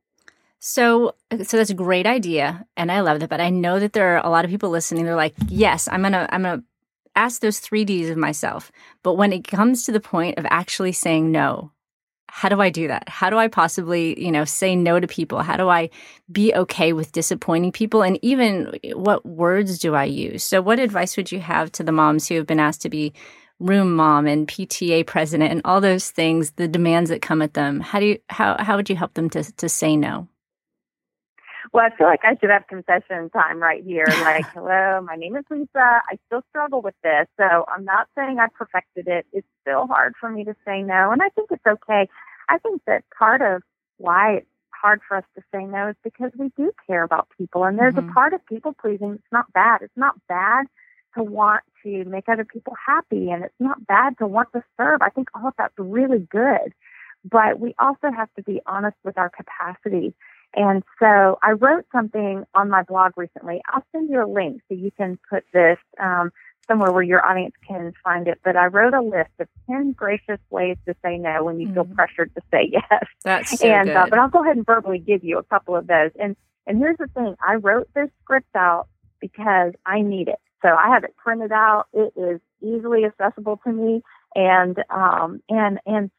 So, 0.66 1.14
so 1.42 1.58
that's 1.58 1.68
a 1.68 1.74
great 1.74 2.06
idea, 2.06 2.64
and 2.74 2.90
I 2.90 3.00
love 3.00 3.20
that. 3.20 3.28
But 3.28 3.42
I 3.42 3.50
know 3.50 3.78
that 3.78 3.92
there 3.92 4.16
are 4.16 4.24
a 4.24 4.30
lot 4.30 4.46
of 4.46 4.50
people 4.50 4.70
listening. 4.70 5.04
They're 5.04 5.14
like, 5.14 5.34
"Yes, 5.48 5.88
I'm 5.92 6.00
gonna, 6.00 6.26
I'm 6.32 6.42
gonna 6.42 6.62
ask 7.14 7.42
those 7.42 7.60
three 7.60 7.84
Ds 7.84 8.08
of 8.08 8.16
myself." 8.16 8.72
But 9.02 9.18
when 9.18 9.30
it 9.30 9.46
comes 9.46 9.84
to 9.84 9.92
the 9.92 10.00
point 10.00 10.38
of 10.38 10.46
actually 10.48 10.92
saying 10.92 11.30
no, 11.30 11.70
how 12.30 12.48
do 12.48 12.62
I 12.62 12.70
do 12.70 12.88
that? 12.88 13.10
How 13.10 13.28
do 13.28 13.36
I 13.36 13.46
possibly, 13.48 14.18
you 14.18 14.32
know, 14.32 14.46
say 14.46 14.74
no 14.74 14.98
to 14.98 15.06
people? 15.06 15.40
How 15.40 15.58
do 15.58 15.68
I 15.68 15.90
be 16.32 16.54
okay 16.54 16.94
with 16.94 17.12
disappointing 17.12 17.70
people? 17.72 18.02
And 18.02 18.18
even 18.22 18.72
what 18.94 19.26
words 19.26 19.78
do 19.78 19.94
I 19.94 20.04
use? 20.04 20.42
So, 20.42 20.62
what 20.62 20.78
advice 20.78 21.18
would 21.18 21.30
you 21.30 21.40
have 21.40 21.72
to 21.72 21.82
the 21.82 21.92
moms 21.92 22.26
who 22.26 22.36
have 22.36 22.46
been 22.46 22.58
asked 22.58 22.80
to 22.82 22.88
be 22.88 23.12
room 23.60 23.94
mom 23.94 24.26
and 24.26 24.48
PTA 24.48 25.06
president 25.06 25.52
and 25.52 25.60
all 25.66 25.82
those 25.82 26.10
things, 26.10 26.52
the 26.52 26.68
demands 26.68 27.10
that 27.10 27.20
come 27.20 27.42
at 27.42 27.52
them? 27.52 27.80
How 27.80 28.00
do 28.00 28.06
you 28.06 28.18
how 28.30 28.56
how 28.58 28.76
would 28.76 28.88
you 28.88 28.96
help 28.96 29.12
them 29.12 29.28
to 29.28 29.44
to 29.58 29.68
say 29.68 29.94
no? 29.94 30.26
Well, 31.74 31.84
I 31.84 31.96
feel 31.96 32.06
like 32.06 32.20
I 32.22 32.36
should 32.40 32.50
have 32.50 32.68
confession 32.68 33.30
time 33.30 33.58
right 33.60 33.82
here. 33.84 34.06
Like, 34.24 34.46
hello, 34.54 35.00
my 35.04 35.16
name 35.16 35.36
is 35.36 35.44
Lisa. 35.50 35.68
I 35.76 36.16
still 36.26 36.42
struggle 36.48 36.80
with 36.80 36.94
this. 37.02 37.26
So 37.36 37.64
I'm 37.68 37.84
not 37.84 38.06
saying 38.16 38.38
I 38.38 38.46
perfected 38.56 39.08
it. 39.08 39.26
It's 39.32 39.46
still 39.60 39.86
hard 39.88 40.14
for 40.18 40.30
me 40.30 40.44
to 40.44 40.54
say 40.64 40.82
no. 40.82 41.10
And 41.10 41.20
I 41.20 41.28
think 41.30 41.50
it's 41.50 41.66
okay. 41.66 42.08
I 42.48 42.58
think 42.58 42.82
that 42.86 43.04
part 43.18 43.42
of 43.42 43.62
why 43.98 44.36
it's 44.36 44.46
hard 44.70 45.00
for 45.06 45.16
us 45.16 45.24
to 45.34 45.42
say 45.52 45.64
no 45.64 45.88
is 45.88 45.96
because 46.04 46.30
we 46.38 46.52
do 46.56 46.70
care 46.86 47.02
about 47.02 47.28
people. 47.36 47.64
And 47.64 47.76
there's 47.76 47.94
mm-hmm. 47.94 48.08
a 48.08 48.12
part 48.12 48.32
of 48.34 48.46
people 48.46 48.72
pleasing 48.72 49.14
It's 49.14 49.32
not 49.32 49.52
bad. 49.52 49.82
It's 49.82 49.96
not 49.96 50.14
bad 50.28 50.66
to 51.16 51.24
want 51.24 51.64
to 51.82 52.04
make 52.04 52.28
other 52.28 52.44
people 52.44 52.74
happy. 52.86 53.30
And 53.30 53.44
it's 53.44 53.60
not 53.60 53.84
bad 53.84 54.16
to 54.18 54.28
want 54.28 54.48
to 54.52 54.62
serve. 54.76 55.02
I 55.02 55.10
think 55.10 55.28
all 55.34 55.48
of 55.48 55.54
that's 55.58 55.74
really 55.76 56.20
good. 56.30 56.72
But 57.28 57.58
we 57.58 57.74
also 57.78 58.10
have 58.16 58.32
to 58.36 58.42
be 58.42 58.60
honest 58.64 58.96
with 59.04 59.18
our 59.18 59.30
capacity 59.30 60.14
and 60.54 60.82
so 60.98 61.38
I 61.42 61.52
wrote 61.52 61.86
something 61.92 62.44
on 62.54 62.70
my 62.70 62.82
blog 62.82 63.12
recently. 63.16 63.60
I'll 63.68 63.84
send 63.92 64.08
you 64.08 64.24
a 64.24 64.28
link 64.30 64.60
so 64.68 64.74
you 64.74 64.90
can 64.96 65.18
put 65.28 65.44
this 65.52 65.78
um, 66.00 66.30
somewhere 66.66 66.92
where 66.92 67.02
your 67.02 67.24
audience 67.24 67.54
can 67.66 67.92
find 68.02 68.28
it. 68.28 68.40
But 68.44 68.56
I 68.56 68.66
wrote 68.66 68.94
a 68.94 69.02
list 69.02 69.30
of 69.40 69.48
10 69.68 69.92
gracious 69.92 70.38
ways 70.50 70.76
to 70.86 70.94
say 71.04 71.18
no 71.18 71.44
when 71.44 71.60
you 71.60 71.68
mm 71.68 71.74
feel 71.74 71.84
pressured 71.84 72.32
to 72.36 72.42
say 72.52 72.68
yes. 72.72 73.04
That's 73.24 73.58
so 73.58 73.66
and, 73.66 73.90
uh, 73.90 74.06
but 74.08 74.18
I'll 74.18 74.28
go 74.28 74.44
ahead 74.44 74.56
and 74.56 74.64
verbally 74.64 74.98
give 74.98 75.24
you 75.24 75.38
a 75.38 75.42
couple 75.42 75.74
of 75.74 75.88
those. 75.88 76.10
And, 76.20 76.36
and 76.66 76.78
here's 76.78 76.98
the 76.98 77.08
thing. 77.08 77.34
I 77.44 77.54
wrote 77.54 77.88
this 77.94 78.10
script 78.22 78.54
out 78.54 78.86
because 79.20 79.72
I 79.84 80.02
need 80.02 80.28
it. 80.28 80.38
So 80.62 80.68
I 80.68 80.88
have 80.90 81.02
it 81.02 81.16
printed 81.16 81.50
out. 81.50 81.86
It 81.92 82.12
is 82.16 82.40
easily 82.62 83.04
accessible 83.04 83.60
to 83.64 83.72
me. 83.72 84.02
And, 84.36 84.78
um, 84.88 85.42
and, 85.48 85.80
and 85.84 86.10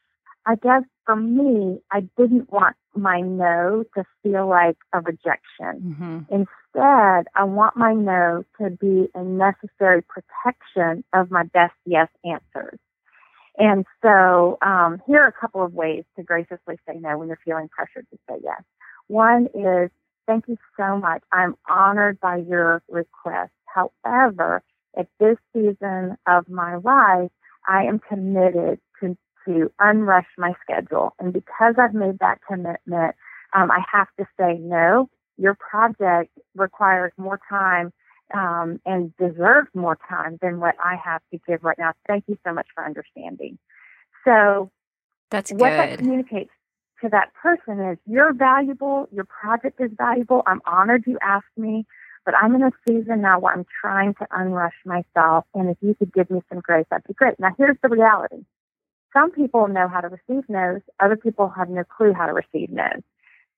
I 0.44 0.56
guess 0.56 0.82
for 1.06 1.16
me, 1.16 1.80
I 1.90 2.00
didn't 2.18 2.52
want 2.52 2.76
my 2.96 3.20
no 3.20 3.84
to 3.94 4.04
feel 4.22 4.48
like 4.48 4.76
a 4.92 5.00
rejection. 5.00 5.96
Mm-hmm. 5.96 6.18
Instead, 6.30 7.26
I 7.34 7.44
want 7.44 7.76
my 7.76 7.92
no 7.94 8.44
to 8.60 8.70
be 8.70 9.08
a 9.14 9.22
necessary 9.22 10.02
protection 10.02 11.04
of 11.12 11.30
my 11.30 11.44
best 11.44 11.74
yes 11.84 12.08
answers. 12.24 12.78
And 13.58 13.86
so, 14.02 14.58
um, 14.60 15.00
here 15.06 15.22
are 15.22 15.28
a 15.28 15.32
couple 15.32 15.64
of 15.64 15.72
ways 15.72 16.04
to 16.16 16.22
graciously 16.22 16.78
say 16.86 16.98
no 16.98 17.16
when 17.16 17.28
you're 17.28 17.38
feeling 17.44 17.68
pressured 17.68 18.06
to 18.10 18.18
say 18.28 18.36
yes. 18.44 18.62
One 19.08 19.48
is, 19.54 19.90
thank 20.26 20.46
you 20.48 20.58
so 20.76 20.98
much. 20.98 21.22
I'm 21.32 21.56
honored 21.68 22.20
by 22.20 22.36
your 22.36 22.82
request. 22.88 23.52
However, 23.64 24.62
at 24.96 25.08
this 25.18 25.36
season 25.54 26.16
of 26.26 26.48
my 26.48 26.76
life, 26.76 27.30
I 27.68 27.84
am 27.84 27.98
committed 27.98 28.78
to 29.46 29.72
unrush 29.80 30.26
my 30.36 30.52
schedule. 30.62 31.14
And 31.18 31.32
because 31.32 31.74
I've 31.78 31.94
made 31.94 32.18
that 32.20 32.40
commitment, 32.46 33.14
um, 33.54 33.70
I 33.70 33.80
have 33.90 34.08
to 34.18 34.26
say, 34.38 34.58
no, 34.60 35.08
your 35.38 35.54
project 35.54 36.30
requires 36.54 37.12
more 37.16 37.40
time 37.48 37.92
um, 38.34 38.80
and 38.84 39.16
deserves 39.16 39.68
more 39.74 39.98
time 40.08 40.38
than 40.42 40.60
what 40.60 40.74
I 40.82 40.96
have 41.02 41.22
to 41.32 41.40
give 41.46 41.62
right 41.62 41.78
now. 41.78 41.92
Thank 42.06 42.24
you 42.26 42.38
so 42.44 42.52
much 42.52 42.66
for 42.74 42.84
understanding. 42.84 43.58
So 44.24 44.70
that's 45.30 45.50
good. 45.50 45.60
what 45.60 45.70
that 45.70 45.98
communicates 45.98 46.50
to 47.02 47.08
that 47.10 47.32
person 47.34 47.80
is 47.80 47.98
you're 48.06 48.32
valuable, 48.32 49.08
your 49.12 49.24
project 49.24 49.80
is 49.80 49.90
valuable. 49.96 50.42
I'm 50.46 50.60
honored 50.66 51.04
you 51.06 51.18
asked 51.22 51.44
me, 51.56 51.86
but 52.24 52.34
I'm 52.34 52.54
in 52.54 52.62
a 52.62 52.70
season 52.86 53.20
now 53.20 53.38
where 53.38 53.52
I'm 53.52 53.66
trying 53.80 54.14
to 54.14 54.26
unrush 54.30 54.74
myself. 54.84 55.44
And 55.54 55.68
if 55.70 55.76
you 55.80 55.94
could 55.94 56.12
give 56.12 56.30
me 56.30 56.42
some 56.48 56.60
grace, 56.60 56.86
that'd 56.90 57.06
be 57.06 57.14
great. 57.14 57.38
Now 57.38 57.54
here's 57.56 57.76
the 57.82 57.88
reality 57.88 58.44
some 59.12 59.30
people 59.30 59.68
know 59.68 59.88
how 59.88 60.00
to 60.00 60.08
receive 60.08 60.44
no's, 60.48 60.82
other 61.00 61.16
people 61.16 61.48
have 61.56 61.68
no 61.68 61.84
clue 61.84 62.12
how 62.12 62.26
to 62.26 62.32
receive 62.32 62.70
no's. 62.70 63.02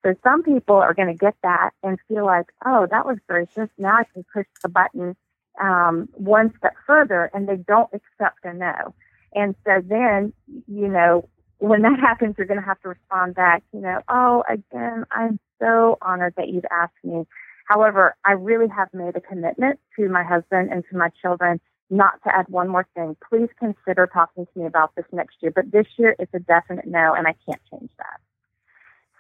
So 0.05 0.14
some 0.23 0.43
people 0.43 0.76
are 0.76 0.95
going 0.95 1.09
to 1.09 1.14
get 1.14 1.35
that 1.43 1.71
and 1.83 1.99
feel 2.07 2.25
like, 2.25 2.47
oh, 2.64 2.87
that 2.90 3.05
was 3.05 3.19
gracious. 3.28 3.69
Now 3.78 3.97
I 3.97 4.05
can 4.12 4.25
push 4.33 4.47
the 4.62 4.69
button 4.69 5.17
um, 5.61 6.09
one 6.12 6.52
step 6.59 6.75
further, 6.87 7.31
and 7.35 7.49
they 7.49 7.57
don't 7.57 7.90
accept 7.93 8.45
a 8.45 8.55
no. 8.55 8.95
And 9.35 9.55
so 9.64 9.83
then, 9.85 10.33
you 10.67 10.88
know, 10.88 11.28
when 11.59 11.83
that 11.83 11.99
happens, 12.00 12.37
you're 12.38 12.47
going 12.47 12.61
to 12.61 12.67
have 12.67 12.81
to 12.83 12.88
respond 12.88 13.35
back, 13.35 13.62
you 13.73 13.81
know, 13.81 14.00
oh, 14.09 14.45
again, 14.49 15.05
I'm 15.11 15.38
so 15.61 15.99
honored 16.00 16.35
that 16.37 16.49
you've 16.49 16.64
asked 16.71 16.95
me. 17.02 17.26
However, 17.67 18.17
I 18.25 18.33
really 18.33 18.69
have 18.69 18.88
made 18.95 19.17
a 19.17 19.21
commitment 19.21 19.78
to 19.97 20.09
my 20.09 20.23
husband 20.23 20.71
and 20.73 20.85
to 20.90 20.97
my 20.97 21.11
children 21.21 21.61
not 21.90 22.23
to 22.25 22.35
add 22.35 22.47
one 22.49 22.68
more 22.68 22.87
thing. 22.95 23.16
Please 23.28 23.49
consider 23.59 24.07
talking 24.07 24.47
to 24.47 24.59
me 24.59 24.66
about 24.66 24.95
this 24.95 25.07
next 25.12 25.37
year. 25.40 25.52
But 25.54 25.71
this 25.73 25.87
year 25.97 26.14
it's 26.18 26.33
a 26.35 26.38
definite 26.38 26.87
no, 26.87 27.14
and 27.14 27.26
I 27.26 27.35
can't 27.47 27.61
change 27.71 27.90
that. 27.99 28.21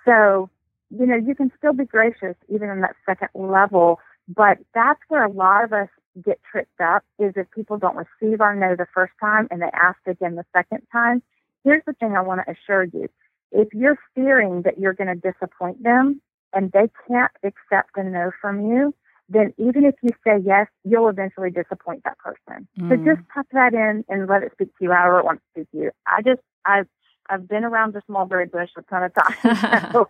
So, 0.04 0.50
you 0.90 1.06
know, 1.06 1.16
you 1.16 1.34
can 1.34 1.50
still 1.56 1.72
be 1.72 1.84
gracious 1.84 2.36
even 2.48 2.68
in 2.68 2.80
that 2.80 2.96
second 3.06 3.28
level, 3.34 4.00
but 4.28 4.58
that's 4.74 5.00
where 5.08 5.24
a 5.24 5.30
lot 5.30 5.64
of 5.64 5.72
us 5.72 5.88
get 6.24 6.40
tripped 6.50 6.80
up 6.80 7.04
is 7.18 7.32
if 7.36 7.50
people 7.50 7.78
don't 7.78 7.96
receive 7.96 8.40
our 8.40 8.54
no 8.54 8.74
the 8.74 8.86
first 8.94 9.12
time 9.20 9.48
and 9.50 9.62
they 9.62 9.70
ask 9.72 9.98
again 10.06 10.34
the 10.34 10.44
second 10.54 10.82
time. 10.90 11.22
Here's 11.64 11.82
the 11.86 11.92
thing 11.94 12.16
I 12.16 12.20
want 12.20 12.40
to 12.44 12.52
assure 12.52 12.84
you. 12.84 13.08
If 13.52 13.68
you're 13.72 13.98
fearing 14.14 14.62
that 14.62 14.78
you're 14.78 14.94
going 14.94 15.08
to 15.08 15.32
disappoint 15.32 15.82
them 15.82 16.20
and 16.52 16.72
they 16.72 16.90
can't 17.06 17.32
accept 17.42 17.96
a 17.96 18.04
no 18.04 18.30
from 18.40 18.70
you, 18.70 18.94
then 19.28 19.52
even 19.58 19.84
if 19.84 19.94
you 20.02 20.10
say 20.24 20.38
yes, 20.44 20.66
you'll 20.84 21.08
eventually 21.08 21.50
disappoint 21.50 22.02
that 22.04 22.18
person. 22.18 22.66
Mm. 22.78 22.88
So 22.88 22.96
just 22.96 23.26
tuck 23.34 23.46
that 23.52 23.74
in 23.74 24.04
and 24.08 24.28
let 24.28 24.42
it 24.42 24.52
speak 24.52 24.68
to 24.78 24.84
you 24.84 24.90
however 24.90 25.20
it 25.20 25.24
wants 25.24 25.42
to 25.42 25.60
speak 25.62 25.70
to 25.72 25.76
you. 25.78 25.90
I 26.06 26.22
just, 26.22 26.40
I've, 26.64 26.86
I've 27.28 27.46
been 27.46 27.64
around 27.64 27.92
this 27.92 28.04
mulberry 28.08 28.46
bush 28.46 28.70
a 28.76 28.82
ton 28.82 29.02
of 29.04 29.12
times. 29.14 29.92
so 29.92 30.08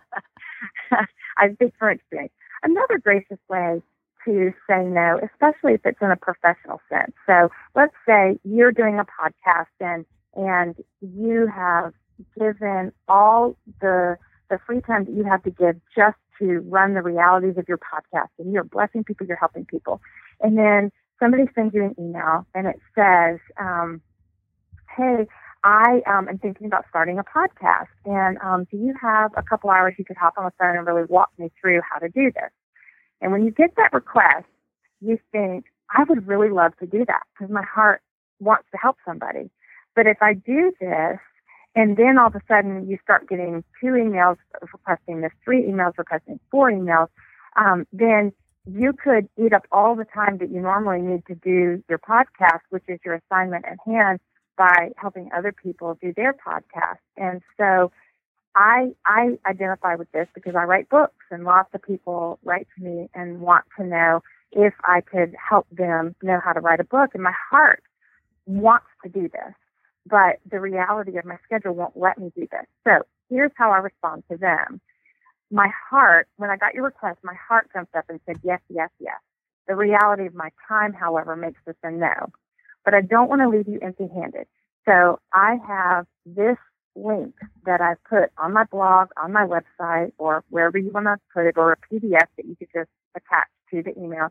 I 1.37 1.53
speak 1.53 1.73
from 1.77 1.89
experience. 1.89 2.33
Another 2.63 2.97
gracious 2.97 3.39
way 3.49 3.81
to 4.25 4.53
say 4.69 4.83
no, 4.83 5.19
especially 5.23 5.73
if 5.73 5.81
it's 5.85 6.01
in 6.01 6.11
a 6.11 6.15
professional 6.15 6.81
sense. 6.89 7.13
So 7.25 7.49
let's 7.75 7.93
say 8.07 8.39
you're 8.43 8.71
doing 8.71 8.99
a 8.99 9.05
podcast 9.05 9.67
and, 9.79 10.05
and 10.35 10.75
you 11.01 11.47
have 11.47 11.93
given 12.37 12.91
all 13.07 13.57
the, 13.81 14.17
the 14.49 14.59
free 14.65 14.81
time 14.81 15.05
that 15.05 15.13
you 15.13 15.23
have 15.23 15.43
to 15.43 15.51
give 15.51 15.75
just 15.95 16.17
to 16.39 16.59
run 16.67 16.93
the 16.93 17.01
realities 17.01 17.57
of 17.57 17.67
your 17.67 17.77
podcast 17.77 18.29
and 18.37 18.51
you're 18.51 18.63
blessing 18.63 19.03
people, 19.03 19.27
you're 19.27 19.37
helping 19.37 19.65
people. 19.65 20.01
And 20.41 20.57
then 20.57 20.91
somebody 21.19 21.43
sends 21.53 21.73
you 21.73 21.83
an 21.83 21.95
email 21.99 22.45
and 22.55 22.67
it 22.67 22.79
says, 22.95 23.39
um, 23.59 24.01
Hey, 24.95 25.27
I 25.63 26.01
um, 26.07 26.27
am 26.29 26.39
thinking 26.39 26.67
about 26.67 26.85
starting 26.89 27.19
a 27.19 27.23
podcast. 27.23 27.87
And 28.05 28.37
um, 28.39 28.65
do 28.71 28.77
you 28.77 28.93
have 29.01 29.31
a 29.37 29.43
couple 29.43 29.69
hours 29.69 29.95
you 29.97 30.05
could 30.05 30.17
hop 30.17 30.33
on 30.37 30.45
the 30.45 30.51
phone 30.57 30.77
and 30.77 30.87
really 30.87 31.03
walk 31.07 31.29
me 31.37 31.51
through 31.59 31.81
how 31.89 31.99
to 31.99 32.09
do 32.09 32.31
this? 32.33 32.51
And 33.21 33.31
when 33.31 33.43
you 33.43 33.51
get 33.51 33.75
that 33.75 33.93
request, 33.93 34.45
you 35.01 35.19
think, 35.31 35.65
I 35.95 36.03
would 36.03 36.27
really 36.27 36.49
love 36.49 36.77
to 36.77 36.85
do 36.85 37.03
that 37.05 37.23
because 37.33 37.51
my 37.51 37.63
heart 37.63 38.01
wants 38.39 38.65
to 38.71 38.77
help 38.77 38.97
somebody. 39.05 39.49
But 39.95 40.07
if 40.07 40.17
I 40.21 40.33
do 40.33 40.71
this, 40.79 41.17
and 41.75 41.97
then 41.97 42.17
all 42.17 42.27
of 42.27 42.35
a 42.35 42.41
sudden 42.47 42.89
you 42.89 42.97
start 43.03 43.29
getting 43.29 43.63
two 43.79 43.87
emails 43.87 44.37
requesting 44.61 45.21
this, 45.21 45.31
three 45.43 45.63
emails 45.63 45.97
requesting 45.97 46.39
four 46.51 46.71
emails, 46.71 47.07
um, 47.55 47.85
then 47.93 48.31
you 48.65 48.93
could 48.93 49.27
eat 49.37 49.53
up 49.53 49.65
all 49.71 49.95
the 49.95 50.05
time 50.05 50.37
that 50.39 50.51
you 50.51 50.59
normally 50.59 51.01
need 51.01 51.25
to 51.27 51.35
do 51.35 51.83
your 51.89 51.99
podcast, 51.99 52.61
which 52.69 52.83
is 52.87 52.99
your 53.05 53.15
assignment 53.15 53.65
at 53.65 53.77
hand, 53.85 54.19
by 54.57 54.89
helping 54.97 55.29
other 55.35 55.53
people 55.53 55.97
do 56.01 56.13
their 56.15 56.33
podcast. 56.33 56.99
And 57.15 57.41
so 57.57 57.91
I 58.55 58.91
I 59.05 59.37
identify 59.47 59.95
with 59.95 60.11
this 60.11 60.27
because 60.35 60.55
I 60.55 60.63
write 60.63 60.89
books 60.89 61.25
and 61.31 61.45
lots 61.45 61.69
of 61.73 61.81
people 61.81 62.39
write 62.43 62.67
to 62.77 62.83
me 62.83 63.09
and 63.13 63.39
want 63.39 63.63
to 63.77 63.85
know 63.85 64.21
if 64.51 64.73
I 64.83 65.01
could 65.01 65.33
help 65.49 65.67
them 65.71 66.15
know 66.21 66.41
how 66.43 66.51
to 66.51 66.59
write 66.59 66.81
a 66.81 66.83
book. 66.83 67.11
And 67.13 67.23
my 67.23 67.33
heart 67.49 67.83
wants 68.45 68.87
to 69.03 69.09
do 69.09 69.29
this 69.29 69.53
but 70.09 70.39
the 70.49 70.59
reality 70.59 71.17
of 71.17 71.25
my 71.25 71.37
schedule 71.43 71.73
won't 71.73 71.97
let 71.97 72.17
me 72.17 72.31
do 72.35 72.47
this. 72.51 72.65
So 72.87 73.05
here's 73.29 73.51
how 73.55 73.71
I 73.71 73.77
respond 73.77 74.23
to 74.31 74.37
them. 74.37 74.81
My 75.51 75.69
heart, 75.89 76.27
when 76.37 76.49
I 76.49 76.57
got 76.57 76.73
your 76.73 76.83
request, 76.83 77.19
my 77.23 77.35
heart 77.35 77.69
jumped 77.73 77.95
up 77.95 78.05
and 78.09 78.19
said, 78.25 78.39
yes, 78.43 78.61
yes, 78.69 78.89
yes. 78.99 79.19
The 79.67 79.75
reality 79.75 80.25
of 80.25 80.33
my 80.33 80.49
time, 80.67 80.93
however, 80.93 81.35
makes 81.35 81.59
this 81.65 81.75
a 81.83 81.91
no. 81.91 82.31
But 82.85 82.93
I 82.93 83.01
don't 83.01 83.29
want 83.29 83.41
to 83.41 83.49
leave 83.49 83.67
you 83.67 83.79
empty 83.81 84.07
handed. 84.13 84.47
So 84.85 85.19
I 85.33 85.57
have 85.67 86.05
this 86.25 86.57
link 86.95 87.35
that 87.65 87.81
I've 87.81 88.03
put 88.03 88.31
on 88.37 88.53
my 88.53 88.63
blog, 88.65 89.09
on 89.21 89.31
my 89.31 89.45
website, 89.45 90.11
or 90.17 90.43
wherever 90.49 90.77
you 90.77 90.91
want 90.91 91.05
to 91.05 91.17
put 91.33 91.45
it, 91.45 91.57
or 91.57 91.73
a 91.73 91.77
PDF 91.93 92.27
that 92.37 92.45
you 92.45 92.55
could 92.55 92.69
just 92.73 92.89
attach 93.15 93.47
to 93.71 93.83
the 93.83 93.97
email 93.99 94.29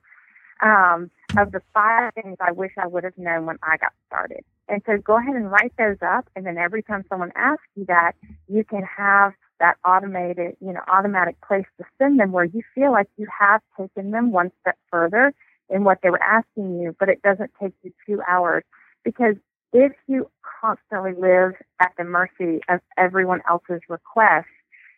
um, 0.62 1.10
of 1.36 1.52
the 1.52 1.62
five 1.72 2.12
things 2.14 2.36
I 2.40 2.52
wish 2.52 2.72
I 2.76 2.86
would 2.86 3.04
have 3.04 3.16
known 3.16 3.46
when 3.46 3.58
I 3.62 3.76
got 3.76 3.92
started. 4.06 4.44
And 4.68 4.82
so 4.86 4.98
go 4.98 5.18
ahead 5.18 5.34
and 5.34 5.50
write 5.50 5.72
those 5.78 5.96
up. 6.02 6.28
And 6.36 6.44
then 6.44 6.58
every 6.58 6.82
time 6.82 7.04
someone 7.08 7.32
asks 7.34 7.64
you 7.74 7.84
that, 7.86 8.12
you 8.48 8.64
can 8.64 8.82
have 8.82 9.32
that 9.60 9.76
automated, 9.84 10.56
you 10.60 10.72
know, 10.72 10.80
automatic 10.88 11.36
place 11.40 11.66
to 11.78 11.84
send 11.98 12.20
them 12.20 12.32
where 12.32 12.44
you 12.44 12.62
feel 12.74 12.92
like 12.92 13.08
you 13.16 13.26
have 13.38 13.60
taken 13.78 14.10
them 14.10 14.30
one 14.30 14.52
step 14.60 14.76
further 14.90 15.32
in 15.68 15.84
what 15.84 15.98
they 16.02 16.10
were 16.10 16.22
asking 16.22 16.80
you, 16.80 16.94
but 16.98 17.08
it 17.08 17.20
doesn't 17.22 17.50
take 17.60 17.72
you 17.82 17.92
two 18.06 18.20
hours. 18.28 18.62
Because 19.04 19.34
if 19.72 19.92
you 20.06 20.30
constantly 20.60 21.12
live 21.12 21.52
at 21.80 21.92
the 21.98 22.04
mercy 22.04 22.60
of 22.68 22.80
everyone 22.96 23.40
else's 23.48 23.80
requests, 23.88 24.46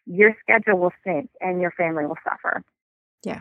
your 0.06 0.36
schedule 0.42 0.78
will 0.78 0.92
sink 1.04 1.30
and 1.40 1.60
your 1.60 1.70
family 1.72 2.06
will 2.06 2.18
suffer. 2.24 2.62
Yeah. 3.24 3.40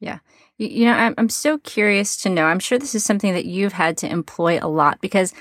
Yeah. 0.00 0.18
You, 0.56 0.68
you, 0.68 0.84
know, 0.86 0.94
I'm, 0.94 1.14
I'm 1.18 1.28
so 1.28 1.58
curious 1.58 2.16
to 2.18 2.30
know. 2.30 2.46
I'm 2.46 2.58
sure 2.58 2.78
this 2.78 2.94
is 2.94 3.04
something 3.04 3.34
that 3.34 3.44
you've 3.44 3.74
had 3.74 3.98
to 3.98 4.08
employ 4.10 4.58
a 4.60 4.68
lot 4.68 5.00
because 5.00 5.34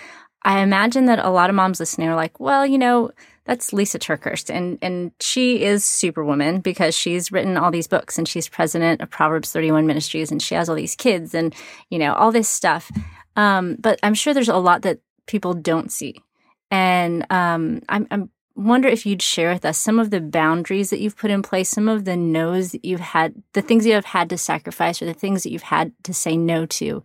I 0.43 0.61
imagine 0.61 1.05
that 1.05 1.19
a 1.19 1.29
lot 1.29 1.49
of 1.49 1.55
moms 1.55 1.79
listening 1.79 2.07
are 2.07 2.15
like, 2.15 2.39
well, 2.39 2.65
you 2.65 2.77
know, 2.77 3.11
that's 3.45 3.73
Lisa 3.73 3.99
TerKeurst. 3.99 4.53
And, 4.53 4.77
and 4.81 5.11
she 5.19 5.63
is 5.63 5.83
superwoman 5.83 6.61
because 6.61 6.95
she's 6.95 7.31
written 7.31 7.57
all 7.57 7.71
these 7.71 7.87
books 7.87 8.17
and 8.17 8.27
she's 8.27 8.47
president 8.47 9.01
of 9.01 9.09
Proverbs 9.09 9.51
31 9.51 9.87
Ministries 9.87 10.31
and 10.31 10.41
she 10.41 10.55
has 10.55 10.69
all 10.69 10.75
these 10.75 10.95
kids 10.95 11.33
and, 11.33 11.53
you 11.89 11.99
know, 11.99 12.13
all 12.13 12.31
this 12.31 12.47
stuff. 12.47 12.91
Um, 13.35 13.75
but 13.79 13.99
I'm 14.03 14.13
sure 14.13 14.33
there's 14.33 14.49
a 14.49 14.57
lot 14.57 14.83
that 14.83 14.99
people 15.25 15.53
don't 15.53 15.91
see. 15.91 16.21
And 16.71 17.25
um, 17.29 17.81
I'm, 17.89 18.07
I'm 18.11 18.29
wonder 18.59 18.89
if 18.89 19.05
you'd 19.05 19.21
share 19.21 19.53
with 19.53 19.63
us 19.63 19.77
some 19.77 19.99
of 19.99 20.09
the 20.09 20.19
boundaries 20.19 20.89
that 20.89 20.99
you've 20.99 21.15
put 21.15 21.31
in 21.31 21.41
place, 21.41 21.69
some 21.69 21.87
of 21.87 22.03
the 22.05 22.17
no's 22.17 22.73
that 22.73 22.83
you've 22.83 22.99
had, 22.99 23.41
the 23.53 23.61
things 23.61 23.85
you 23.85 23.93
have 23.93 24.05
had 24.05 24.29
to 24.29 24.37
sacrifice, 24.37 25.01
or 25.01 25.05
the 25.05 25.13
things 25.13 25.43
that 25.43 25.51
you've 25.51 25.61
had 25.61 25.93
to 26.03 26.13
say 26.13 26.35
no 26.35 26.65
to 26.65 27.01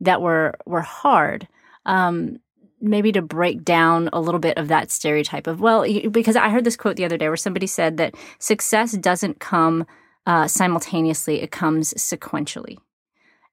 that 0.00 0.22
were 0.22 0.54
were 0.64 0.80
hard. 0.80 1.48
Um, 1.84 2.38
maybe 2.82 3.12
to 3.12 3.22
break 3.22 3.64
down 3.64 4.10
a 4.12 4.20
little 4.20 4.40
bit 4.40 4.58
of 4.58 4.68
that 4.68 4.90
stereotype 4.90 5.46
of 5.46 5.60
well, 5.60 5.84
because 6.10 6.36
I 6.36 6.48
heard 6.48 6.64
this 6.64 6.76
quote 6.76 6.96
the 6.96 7.04
other 7.04 7.16
day 7.16 7.28
where 7.28 7.36
somebody 7.36 7.66
said 7.66 7.96
that 7.96 8.14
success 8.38 8.92
doesn't 8.92 9.40
come 9.40 9.86
uh, 10.26 10.46
simultaneously; 10.48 11.40
it 11.40 11.50
comes 11.50 11.94
sequentially. 11.94 12.78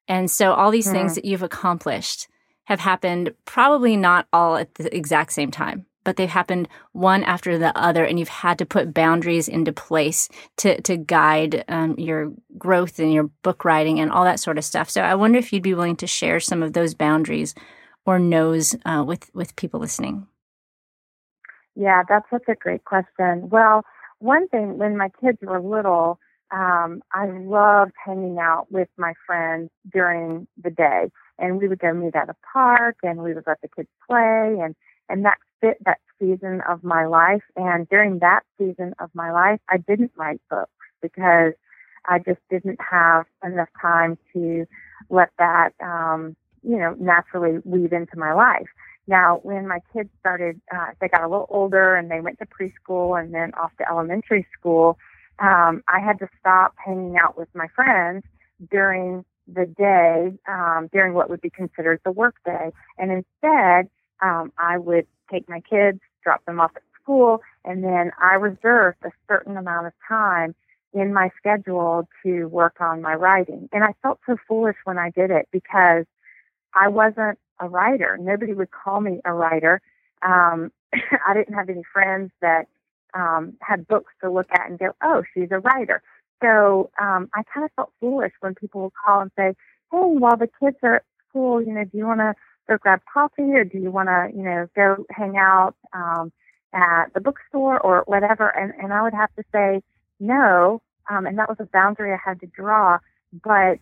And 0.07 0.29
so, 0.29 0.53
all 0.53 0.71
these 0.71 0.87
mm. 0.87 0.91
things 0.91 1.15
that 1.15 1.25
you've 1.25 1.43
accomplished 1.43 2.27
have 2.65 2.79
happened 2.79 3.33
probably 3.45 3.95
not 3.95 4.27
all 4.33 4.57
at 4.57 4.73
the 4.75 4.95
exact 4.95 5.33
same 5.33 5.51
time 5.51 5.85
but 6.03 6.15
they've 6.15 6.29
happened 6.29 6.67
one 6.93 7.23
after 7.23 7.57
the 7.57 7.77
other, 7.77 8.03
and 8.03 8.17
you've 8.17 8.29
had 8.29 8.57
to 8.57 8.65
put 8.65 8.95
boundaries 8.95 9.47
into 9.47 9.71
place 9.71 10.29
to 10.57 10.81
to 10.81 10.97
guide 10.97 11.63
um, 11.67 11.93
your 11.99 12.31
growth 12.57 12.99
and 12.99 13.13
your 13.13 13.25
book 13.43 13.63
writing 13.65 13.99
and 13.99 14.11
all 14.11 14.23
that 14.23 14.39
sort 14.39 14.57
of 14.57 14.65
stuff. 14.65 14.89
So 14.89 15.01
I 15.01 15.13
wonder 15.15 15.37
if 15.37 15.51
you'd 15.53 15.61
be 15.61 15.73
willing 15.73 15.97
to 15.97 16.07
share 16.07 16.39
some 16.39 16.63
of 16.63 16.73
those 16.73 16.93
boundaries 16.93 17.53
or 18.09 18.17
knows 18.17 18.75
uh, 18.85 19.03
with 19.05 19.29
with 19.35 19.55
people 19.55 19.79
listening. 19.79 20.25
Yeah, 21.75 22.01
that's 22.09 22.27
such 22.31 22.47
a 22.47 22.55
great 22.55 22.83
question. 22.83 23.49
Well, 23.49 23.83
one 24.17 24.47
thing 24.47 24.79
when 24.79 24.97
my 24.97 25.09
kids 25.21 25.37
were 25.43 25.61
little, 25.61 26.19
um, 26.51 27.03
I 27.13 27.27
loved 27.27 27.91
hanging 28.03 28.39
out 28.39 28.65
with 28.71 28.89
my 28.97 29.13
friends 29.27 29.69
during 29.93 30.47
the 30.61 30.71
day, 30.71 31.11
and 31.37 31.59
we 31.59 31.67
would 31.67 31.77
go 31.77 31.93
meet 31.93 32.15
at 32.15 32.29
a 32.29 32.35
park, 32.51 32.97
and 33.03 33.19
we 33.19 33.35
would 33.35 33.45
let 33.45 33.61
the 33.61 33.69
kids 33.75 33.89
play, 34.07 34.57
and 34.59 34.75
and 35.07 35.23
that 35.25 35.37
fit 35.61 35.77
that 35.85 35.99
season 36.19 36.61
of 36.67 36.83
my 36.83 37.05
life. 37.05 37.43
And 37.55 37.87
during 37.89 38.17
that 38.19 38.41
season 38.57 38.95
of 38.99 39.11
my 39.13 39.31
life, 39.31 39.59
I 39.69 39.77
didn't 39.77 40.13
write 40.17 40.41
books 40.49 40.71
because 40.99 41.53
I 42.07 42.17
just 42.17 42.41
didn't 42.49 42.79
have 42.81 43.25
enough 43.43 43.69
time 43.79 44.17
to 44.33 44.65
let 45.11 45.29
that, 45.37 45.73
um, 45.79 46.35
you 46.63 46.77
know, 46.77 46.95
naturally 46.99 47.59
weave 47.63 47.93
into 47.93 48.17
my 48.17 48.33
life. 48.33 48.67
Now, 49.07 49.39
when 49.43 49.67
my 49.67 49.79
kids 49.91 50.09
started, 50.19 50.61
uh, 50.73 50.91
they 51.01 51.07
got 51.07 51.21
a 51.23 51.27
little 51.27 51.47
older 51.49 51.95
and 51.95 52.11
they 52.11 52.21
went 52.21 52.39
to 52.39 52.45
preschool 52.45 53.19
and 53.19 53.33
then 53.33 53.53
off 53.55 53.71
to 53.77 53.89
elementary 53.89 54.45
school, 54.57 54.97
um, 55.39 55.83
I 55.87 55.99
had 55.99 56.19
to 56.19 56.27
stop 56.39 56.75
hanging 56.77 57.17
out 57.17 57.37
with 57.37 57.47
my 57.55 57.67
friends 57.75 58.23
during 58.69 59.25
the 59.47 59.65
day, 59.65 60.37
um, 60.47 60.89
during 60.91 61.13
what 61.13 61.29
would 61.29 61.41
be 61.41 61.49
considered 61.49 62.01
the 62.05 62.11
work 62.11 62.35
day. 62.45 62.71
And 62.97 63.11
instead, 63.11 63.89
um, 64.21 64.51
I 64.57 64.77
would 64.77 65.07
take 65.31 65.49
my 65.49 65.61
kids, 65.61 65.99
drop 66.23 66.45
them 66.45 66.59
off 66.59 66.71
at 66.75 66.83
school, 67.01 67.41
and 67.65 67.83
then 67.83 68.11
I 68.21 68.35
reserved 68.35 68.97
a 69.03 69.11
certain 69.27 69.57
amount 69.57 69.87
of 69.87 69.93
time 70.07 70.53
in 70.93 71.13
my 71.13 71.29
schedule 71.37 72.07
to 72.23 72.45
work 72.45 72.75
on 72.79 73.01
my 73.01 73.13
writing. 73.13 73.69
And 73.71 73.83
I 73.83 73.93
felt 74.01 74.19
so 74.25 74.37
foolish 74.47 74.75
when 74.83 74.97
I 74.97 75.11
did 75.11 75.31
it 75.31 75.47
because 75.51 76.05
I 76.73 76.87
wasn't 76.87 77.39
a 77.59 77.67
writer. 77.67 78.17
Nobody 78.19 78.53
would 78.53 78.71
call 78.71 79.01
me 79.01 79.19
a 79.25 79.33
writer. 79.33 79.81
Um, 80.21 80.71
I 80.93 81.33
didn't 81.33 81.53
have 81.53 81.69
any 81.69 81.83
friends 81.91 82.31
that 82.41 82.67
um, 83.13 83.53
had 83.61 83.87
books 83.87 84.13
to 84.21 84.29
look 84.29 84.47
at 84.51 84.69
and 84.69 84.79
go, 84.79 84.91
oh, 85.03 85.23
she's 85.33 85.49
a 85.51 85.59
writer. 85.59 86.01
So 86.41 86.89
um, 86.99 87.29
I 87.33 87.43
kind 87.53 87.65
of 87.65 87.71
felt 87.75 87.91
foolish 87.99 88.33
when 88.39 88.55
people 88.55 88.83
would 88.83 88.93
call 89.05 89.21
and 89.21 89.31
say, 89.35 89.55
hey, 89.91 89.97
while 89.97 90.37
the 90.37 90.49
kids 90.59 90.77
are 90.83 90.95
at 90.97 91.03
school, 91.29 91.61
you 91.61 91.73
know, 91.73 91.83
do 91.83 91.97
you 91.97 92.05
want 92.05 92.19
to 92.19 92.33
go 92.67 92.77
grab 92.77 93.01
coffee 93.11 93.53
or 93.53 93.63
do 93.63 93.77
you 93.77 93.91
want 93.91 94.09
to, 94.09 94.29
you 94.35 94.43
know, 94.43 94.67
go 94.75 95.05
hang 95.09 95.37
out 95.37 95.75
um, 95.93 96.31
at 96.73 97.13
the 97.13 97.19
bookstore 97.19 97.79
or 97.79 98.03
whatever? 98.05 98.47
And, 98.49 98.73
and 98.81 98.93
I 98.93 99.01
would 99.01 99.13
have 99.13 99.33
to 99.35 99.43
say 99.51 99.81
no. 100.19 100.81
Um, 101.09 101.25
and 101.25 101.37
that 101.39 101.49
was 101.49 101.57
a 101.59 101.65
boundary 101.65 102.13
I 102.13 102.19
had 102.23 102.39
to 102.41 102.47
draw. 102.47 102.99
But 103.43 103.79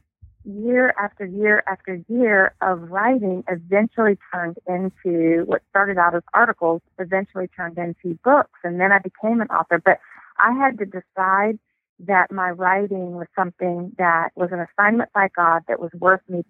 year 0.48 0.94
after 1.00 1.26
year 1.26 1.64
after 1.68 2.02
year 2.08 2.54
of 2.62 2.90
writing 2.90 3.44
eventually 3.50 4.18
turned 4.34 4.58
into 4.68 5.44
what 5.46 5.62
started 5.70 5.98
out 5.98 6.16
as 6.16 6.24
articles, 6.34 6.82
eventually 7.00 7.48
turned 7.50 7.78
into 7.78 8.18
books. 8.24 8.60
And 8.64 8.80
then 8.80 8.92
I 8.92 9.00
became 9.00 9.42
an 9.42 9.48
author. 9.48 9.82
But 9.84 10.00
I 10.38 10.54
had 10.54 10.78
to 10.80 10.86
decide 10.86 11.60
that 12.00 12.32
my 12.32 12.52
writing 12.52 13.16
was 13.16 13.28
something 13.36 13.92
that 13.98 14.30
was 14.36 14.50
an 14.52 14.60
assignment 14.60 15.12
by 15.14 15.28
God 15.36 15.64
that 15.68 15.80
was 15.80 15.92
worth 16.00 16.22
me 16.30 16.44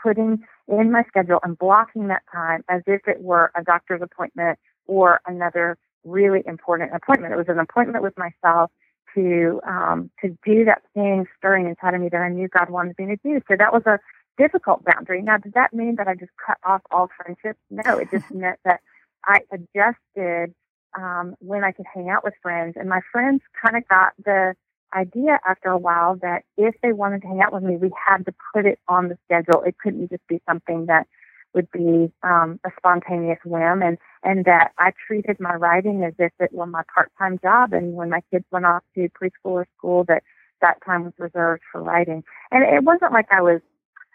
putting 0.00 0.42
in 0.68 0.92
my 0.92 1.02
schedule 1.08 1.40
and 1.42 1.58
blocking 1.58 2.08
that 2.08 2.22
time 2.32 2.64
as 2.68 2.82
if 2.86 3.02
it 3.06 3.20
were 3.20 3.50
a 3.56 3.64
doctor's 3.64 4.00
appointment 4.02 4.58
or 4.86 5.20
another 5.26 5.76
really 6.04 6.42
important 6.46 6.90
appointment. 6.94 7.32
It 7.32 7.36
was 7.36 7.48
an 7.48 7.58
appointment 7.58 8.02
with 8.02 8.14
myself 8.16 8.70
to 9.14 9.60
um, 9.66 10.10
to 10.22 10.36
do 10.44 10.64
that 10.64 10.82
thing 10.94 11.26
stirring 11.38 11.68
inside 11.68 11.94
of 11.94 12.00
me 12.00 12.08
that 12.10 12.20
I 12.20 12.28
knew 12.28 12.48
God 12.48 12.70
wanted 12.70 12.96
me 12.98 13.06
to 13.06 13.16
do. 13.22 13.40
So 13.48 13.56
that 13.58 13.72
was 13.72 13.82
a 13.86 13.98
difficult 14.38 14.84
boundary. 14.84 15.22
Now, 15.22 15.38
does 15.38 15.52
that 15.54 15.72
mean 15.72 15.96
that 15.96 16.08
I 16.08 16.14
just 16.14 16.32
cut 16.44 16.58
off 16.64 16.82
all 16.90 17.08
friendships? 17.16 17.60
No, 17.70 17.98
it 17.98 18.08
just 18.10 18.30
meant 18.34 18.58
that 18.64 18.80
I 19.24 19.40
adjusted 19.52 20.54
um, 20.96 21.36
when 21.40 21.64
I 21.64 21.72
could 21.72 21.86
hang 21.92 22.10
out 22.10 22.24
with 22.24 22.34
friends, 22.42 22.74
and 22.78 22.88
my 22.88 23.00
friends 23.12 23.42
kind 23.62 23.76
of 23.76 23.88
got 23.88 24.12
the 24.24 24.54
idea 24.94 25.38
after 25.46 25.68
a 25.70 25.78
while 25.78 26.16
that 26.16 26.44
if 26.56 26.74
they 26.82 26.92
wanted 26.92 27.22
to 27.22 27.28
hang 27.28 27.40
out 27.40 27.52
with 27.52 27.62
me, 27.62 27.76
we 27.76 27.90
had 28.06 28.24
to 28.26 28.34
put 28.54 28.66
it 28.66 28.78
on 28.88 29.08
the 29.08 29.18
schedule. 29.24 29.62
It 29.62 29.76
couldn't 29.78 30.10
just 30.10 30.26
be 30.28 30.40
something 30.46 30.86
that 30.86 31.06
would 31.54 31.70
be 31.70 32.12
um, 32.22 32.58
a 32.64 32.70
spontaneous 32.76 33.38
whim, 33.44 33.82
and 33.82 33.98
and 34.22 34.44
that 34.44 34.72
I 34.78 34.92
treated 35.06 35.38
my 35.40 35.54
writing 35.54 36.04
as 36.04 36.14
if 36.18 36.32
it 36.38 36.52
were 36.52 36.66
my 36.66 36.82
part-time 36.94 37.38
job. 37.42 37.72
And 37.72 37.94
when 37.94 38.10
my 38.10 38.22
kids 38.30 38.44
went 38.50 38.66
off 38.66 38.82
to 38.94 39.08
preschool 39.10 39.52
or 39.52 39.66
school, 39.76 40.04
that 40.04 40.22
that 40.60 40.78
time 40.84 41.04
was 41.04 41.12
reserved 41.18 41.62
for 41.70 41.82
writing. 41.82 42.22
And 42.50 42.62
it 42.62 42.84
wasn't 42.84 43.12
like 43.12 43.26
I 43.30 43.42
was 43.42 43.60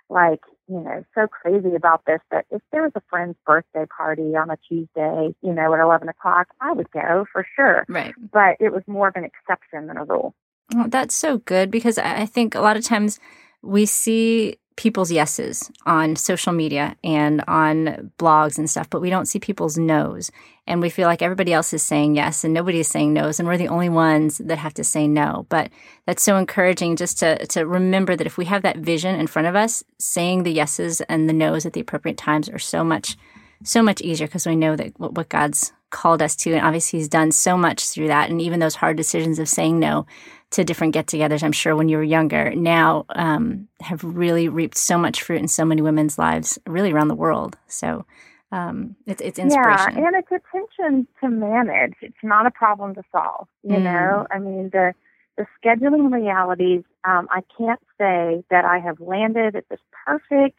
like 0.09 0.39
you 0.69 0.79
know 0.79 1.03
so 1.15 1.27
crazy 1.27 1.75
about 1.75 2.03
this 2.05 2.21
that 2.31 2.45
if 2.49 2.61
there 2.71 2.81
was 2.81 2.93
a 2.95 3.01
friend's 3.09 3.37
birthday 3.45 3.85
party 3.85 4.35
on 4.35 4.49
a 4.49 4.57
Tuesday, 4.67 5.35
you 5.41 5.53
know, 5.53 5.73
at 5.73 5.79
eleven 5.79 6.09
o'clock, 6.09 6.47
I 6.61 6.71
would 6.71 6.91
go 6.91 7.25
for 7.31 7.45
sure. 7.55 7.85
Right. 7.87 8.13
But 8.31 8.57
it 8.59 8.71
was 8.73 8.83
more 8.87 9.09
of 9.09 9.15
an 9.15 9.25
exception 9.25 9.87
than 9.87 9.97
a 9.97 10.05
rule. 10.05 10.33
Well, 10.73 10.87
that's 10.89 11.15
so 11.15 11.37
good 11.37 11.71
because 11.71 11.97
I 11.97 12.25
think 12.25 12.53
a 12.53 12.59
lot 12.59 12.75
of 12.75 12.83
times 12.83 13.19
we 13.61 13.85
see 13.85 14.57
people's 14.77 15.11
yeses 15.11 15.69
on 15.85 16.15
social 16.15 16.53
media 16.53 16.95
and 17.03 17.43
on 17.47 18.11
blogs 18.17 18.57
and 18.57 18.69
stuff, 18.69 18.89
but 18.89 19.01
we 19.01 19.09
don't 19.09 19.25
see 19.25 19.39
people's 19.39 19.77
no's. 19.77 20.31
And 20.65 20.81
we 20.81 20.89
feel 20.89 21.07
like 21.07 21.21
everybody 21.21 21.51
else 21.51 21.73
is 21.73 21.83
saying 21.83 22.15
yes 22.15 22.43
and 22.43 22.53
nobody 22.53 22.79
is 22.79 22.87
saying 22.87 23.13
no's, 23.13 23.39
and 23.39 23.47
we're 23.47 23.57
the 23.57 23.67
only 23.67 23.89
ones 23.89 24.37
that 24.37 24.57
have 24.57 24.73
to 24.75 24.83
say 24.83 25.07
no. 25.07 25.45
But 25.49 25.69
that's 26.05 26.23
so 26.23 26.37
encouraging 26.37 26.95
just 26.95 27.19
to, 27.19 27.45
to 27.47 27.65
remember 27.65 28.15
that 28.15 28.27
if 28.27 28.37
we 28.37 28.45
have 28.45 28.61
that 28.61 28.77
vision 28.77 29.19
in 29.19 29.27
front 29.27 29.47
of 29.47 29.55
us, 29.55 29.83
saying 29.97 30.43
the 30.43 30.51
yeses 30.51 31.01
and 31.01 31.27
the 31.27 31.33
no's 31.33 31.65
at 31.65 31.73
the 31.73 31.81
appropriate 31.81 32.17
times 32.17 32.47
are 32.47 32.59
so 32.59 32.83
much 32.83 33.17
so 33.63 33.81
much 33.81 34.01
easier 34.01 34.27
because 34.27 34.45
we 34.45 34.55
know 34.55 34.75
that 34.75 34.99
what, 34.99 35.13
what 35.13 35.29
God's 35.29 35.73
called 35.89 36.21
us 36.21 36.35
to. 36.35 36.53
And 36.53 36.65
obviously, 36.65 36.99
He's 36.99 37.07
done 37.07 37.31
so 37.31 37.57
much 37.57 37.87
through 37.89 38.07
that. 38.07 38.29
And 38.29 38.41
even 38.41 38.59
those 38.59 38.75
hard 38.75 38.97
decisions 38.97 39.39
of 39.39 39.49
saying 39.49 39.79
no 39.79 40.05
to 40.51 40.63
different 40.63 40.93
get 40.93 41.07
togethers, 41.07 41.43
I'm 41.43 41.51
sure 41.51 41.75
when 41.75 41.89
you 41.89 41.97
were 41.97 42.03
younger, 42.03 42.55
now 42.55 43.05
um, 43.09 43.67
have 43.81 44.03
really 44.03 44.47
reaped 44.47 44.77
so 44.77 44.97
much 44.97 45.21
fruit 45.21 45.41
in 45.41 45.47
so 45.47 45.65
many 45.65 45.81
women's 45.81 46.17
lives, 46.17 46.57
really 46.65 46.91
around 46.91 47.09
the 47.09 47.15
world. 47.15 47.57
So 47.67 48.05
um, 48.51 48.95
it's, 49.05 49.21
it's 49.21 49.39
inspiration. 49.39 49.97
Yeah, 49.97 50.07
and 50.07 50.15
it's 50.15 50.31
a 50.31 50.39
tension 50.51 51.07
to 51.21 51.29
manage. 51.29 51.95
It's 52.01 52.15
not 52.23 52.45
a 52.45 52.51
problem 52.51 52.95
to 52.95 53.03
solve. 53.11 53.47
You 53.63 53.75
mm. 53.75 53.83
know, 53.83 54.27
I 54.31 54.39
mean, 54.39 54.69
the, 54.71 54.93
the 55.37 55.45
scheduling 55.61 56.11
realities, 56.11 56.83
um, 57.03 57.27
I 57.29 57.41
can't 57.57 57.81
say 57.97 58.43
that 58.49 58.63
I 58.63 58.79
have 58.79 59.01
landed 59.01 59.55
at 59.55 59.67
this 59.69 59.81
perfect 60.05 60.57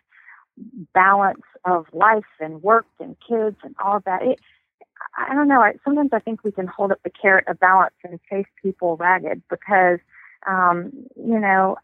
balance 0.92 1.42
of 1.64 1.86
life 1.92 2.24
and 2.40 2.62
work 2.62 2.86
and 3.00 3.16
kids 3.26 3.56
and 3.62 3.74
all 3.82 3.96
of 3.96 4.04
that. 4.04 4.22
It, 4.22 4.38
I 5.18 5.34
don't 5.34 5.48
know. 5.48 5.60
I, 5.60 5.74
sometimes 5.84 6.10
I 6.12 6.20
think 6.20 6.44
we 6.44 6.52
can 6.52 6.66
hold 6.66 6.92
up 6.92 7.00
the 7.02 7.10
carrot 7.10 7.48
of 7.48 7.58
balance 7.58 7.94
and 8.04 8.20
chase 8.30 8.46
people 8.62 8.96
ragged 8.96 9.42
because, 9.50 9.98
um, 10.46 10.92
you 11.16 11.38
know, 11.38 11.76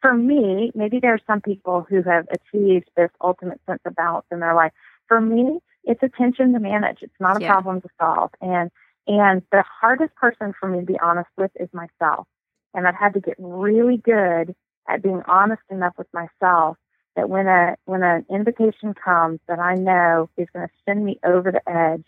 for 0.00 0.14
me, 0.14 0.72
maybe 0.74 0.98
there 1.00 1.14
are 1.14 1.20
some 1.26 1.40
people 1.40 1.86
who 1.88 2.02
have 2.02 2.26
achieved 2.30 2.90
this 2.96 3.10
ultimate 3.20 3.60
sense 3.66 3.80
of 3.86 3.94
balance 3.94 4.26
in 4.30 4.40
their 4.40 4.54
life. 4.54 4.72
For 5.06 5.20
me, 5.20 5.60
it's 5.84 6.02
a 6.02 6.08
tension 6.08 6.52
to 6.52 6.58
manage. 6.58 6.98
It's 7.02 7.20
not 7.20 7.36
a 7.36 7.40
yeah. 7.40 7.52
problem 7.52 7.80
to 7.82 7.88
solve. 8.00 8.30
And 8.40 8.70
and 9.06 9.42
the 9.52 9.62
hardest 9.62 10.14
person 10.16 10.54
for 10.58 10.68
me 10.68 10.80
to 10.80 10.86
be 10.86 10.98
honest 10.98 11.28
with 11.36 11.50
is 11.56 11.68
myself. 11.72 12.26
And 12.72 12.88
I've 12.88 12.94
had 12.94 13.14
to 13.14 13.20
get 13.20 13.36
really 13.38 13.98
good 13.98 14.54
at 14.88 15.02
being 15.02 15.22
honest 15.26 15.62
enough 15.70 15.94
with 15.96 16.08
myself 16.12 16.76
that 17.16 17.28
when 17.28 17.46
a 17.46 17.76
when 17.84 18.02
an 18.02 18.26
invitation 18.30 18.94
comes 18.94 19.40
that 19.46 19.58
I 19.58 19.74
know 19.74 20.28
is 20.36 20.48
going 20.52 20.66
to 20.66 20.74
send 20.84 21.04
me 21.04 21.20
over 21.24 21.52
the 21.52 21.66
edge 21.70 22.04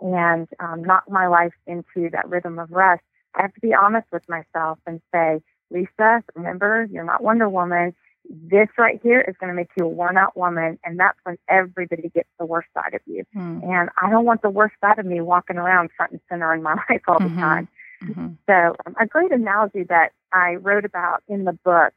and 0.00 0.48
um, 0.60 0.82
knock 0.84 1.04
my 1.08 1.26
life 1.26 1.52
into 1.66 2.10
that 2.10 2.28
rhythm 2.28 2.58
of 2.58 2.70
rest, 2.70 3.02
I 3.34 3.42
have 3.42 3.54
to 3.54 3.60
be 3.60 3.74
honest 3.74 4.06
with 4.12 4.22
myself 4.28 4.78
and 4.86 5.00
say, 5.12 5.40
Lisa, 5.70 6.22
remember, 6.34 6.88
you're 6.90 7.04
not 7.04 7.22
Wonder 7.22 7.48
Woman. 7.48 7.94
This 8.30 8.68
right 8.76 9.00
here 9.02 9.20
is 9.20 9.34
going 9.40 9.48
to 9.48 9.54
make 9.54 9.70
you 9.76 9.86
a 9.86 9.88
worn 9.88 10.18
out 10.18 10.36
woman, 10.36 10.78
and 10.84 10.98
that's 10.98 11.18
when 11.24 11.38
everybody 11.48 12.10
gets 12.14 12.28
the 12.38 12.44
worst 12.44 12.68
side 12.74 12.94
of 12.94 13.00
you. 13.06 13.24
Mm. 13.34 13.64
And 13.64 13.90
I 14.00 14.10
don't 14.10 14.24
want 14.24 14.42
the 14.42 14.50
worst 14.50 14.74
side 14.82 14.98
of 14.98 15.06
me 15.06 15.20
walking 15.20 15.56
around 15.56 15.90
front 15.96 16.12
and 16.12 16.20
center 16.28 16.52
in 16.52 16.62
my 16.62 16.74
life 16.90 17.02
all 17.08 17.18
mm-hmm. 17.18 17.34
the 17.34 17.40
time. 17.40 17.68
Mm-hmm. 18.02 18.28
So, 18.46 18.76
um, 18.86 18.94
a 19.00 19.06
great 19.06 19.32
analogy 19.32 19.84
that 19.84 20.12
I 20.32 20.56
wrote 20.56 20.84
about 20.84 21.22
in 21.26 21.44
the 21.44 21.52
book 21.52 21.94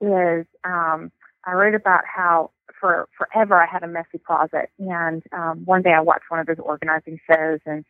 is 0.00 0.46
um, 0.64 1.12
I 1.46 1.52
wrote 1.52 1.74
about 1.74 2.04
how 2.06 2.50
for 2.80 3.08
forever 3.16 3.62
I 3.62 3.66
had 3.66 3.82
a 3.82 3.88
messy 3.88 4.18
closet, 4.26 4.70
and 4.78 5.22
um, 5.32 5.62
one 5.64 5.82
day 5.82 5.92
I 5.92 6.00
watched 6.00 6.30
one 6.30 6.40
of 6.40 6.48
his 6.48 6.58
organizing 6.58 7.18
shows, 7.30 7.60
and 7.66 7.84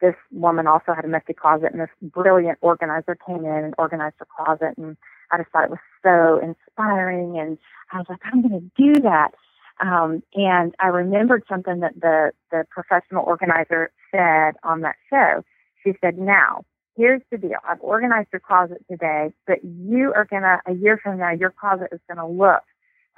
this 0.00 0.14
woman 0.32 0.66
also 0.66 0.92
had 0.94 1.04
a 1.04 1.08
messy 1.08 1.32
closet, 1.32 1.72
and 1.72 1.80
this 1.80 1.88
brilliant 2.02 2.58
organizer 2.60 3.16
came 3.26 3.44
in 3.44 3.64
and 3.64 3.74
organized 3.78 4.16
her 4.18 4.26
closet, 4.36 4.76
and 4.76 4.96
I 5.30 5.38
just 5.38 5.50
thought 5.50 5.64
it 5.64 5.70
was 5.70 5.78
so 6.02 6.40
inspiring, 6.42 7.38
and 7.38 7.58
I 7.92 7.98
was 7.98 8.06
like, 8.08 8.20
I'm 8.24 8.42
going 8.42 8.60
to 8.60 8.82
do 8.82 9.00
that. 9.02 9.32
Um, 9.80 10.22
and 10.34 10.74
I 10.78 10.86
remembered 10.88 11.42
something 11.48 11.80
that 11.80 11.94
the 12.00 12.30
the 12.50 12.64
professional 12.70 13.24
organizer 13.24 13.90
said 14.12 14.52
on 14.62 14.82
that 14.82 14.94
show. 15.10 15.42
She 15.82 15.94
said, 16.00 16.16
"Now, 16.16 16.64
here's 16.96 17.22
the 17.30 17.38
deal. 17.38 17.58
I've 17.68 17.80
organized 17.80 18.28
your 18.32 18.40
closet 18.40 18.84
today, 18.88 19.34
but 19.46 19.64
you 19.64 20.12
are 20.14 20.26
gonna 20.30 20.60
a 20.66 20.72
year 20.72 20.98
from 21.02 21.18
now, 21.18 21.32
your 21.32 21.50
closet 21.50 21.88
is 21.92 22.00
gonna 22.08 22.28
look 22.28 22.62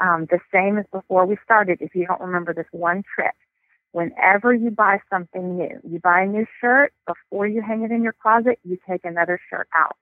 um, 0.00 0.26
the 0.30 0.38
same 0.52 0.78
as 0.78 0.84
before 0.92 1.26
we 1.26 1.36
started. 1.44 1.78
If 1.80 1.94
you 1.94 2.06
don't 2.06 2.20
remember 2.20 2.52
this 2.52 2.66
one 2.72 3.02
trick, 3.14 3.34
whenever 3.92 4.52
you 4.52 4.70
buy 4.70 4.98
something 5.10 5.56
new, 5.56 5.80
you 5.88 5.98
buy 6.00 6.22
a 6.22 6.26
new 6.26 6.46
shirt, 6.60 6.92
before 7.06 7.46
you 7.46 7.62
hang 7.62 7.82
it 7.82 7.90
in 7.90 8.02
your 8.02 8.14
closet, 8.20 8.58
you 8.64 8.78
take 8.88 9.04
another 9.04 9.40
shirt 9.50 9.68
out. 9.74 9.96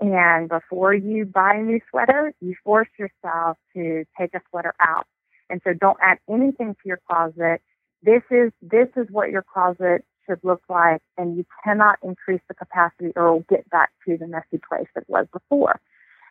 And 0.00 0.48
before 0.48 0.92
you 0.92 1.24
buy 1.24 1.54
a 1.54 1.62
new 1.62 1.80
sweater, 1.90 2.34
you 2.40 2.54
force 2.62 2.88
yourself 2.98 3.56
to 3.74 4.04
take 4.18 4.34
a 4.34 4.42
sweater 4.50 4.74
out. 4.80 5.06
And 5.48 5.60
so 5.64 5.72
don't 5.72 5.96
add 6.02 6.18
anything 6.28 6.74
to 6.74 6.80
your 6.84 7.00
closet. 7.08 7.62
This 8.02 8.22
is, 8.30 8.52
this 8.60 8.88
is 8.96 9.06
what 9.10 9.30
your 9.30 9.42
closet 9.42 10.04
should 10.26 10.40
look 10.42 10.62
like. 10.68 11.00
And 11.16 11.36
you 11.36 11.46
cannot 11.64 11.98
increase 12.02 12.42
the 12.48 12.54
capacity 12.54 13.12
or 13.16 13.42
get 13.48 13.68
back 13.70 13.90
to 14.06 14.18
the 14.18 14.26
messy 14.26 14.60
place 14.68 14.88
it 14.94 15.04
was 15.08 15.26
before. 15.32 15.80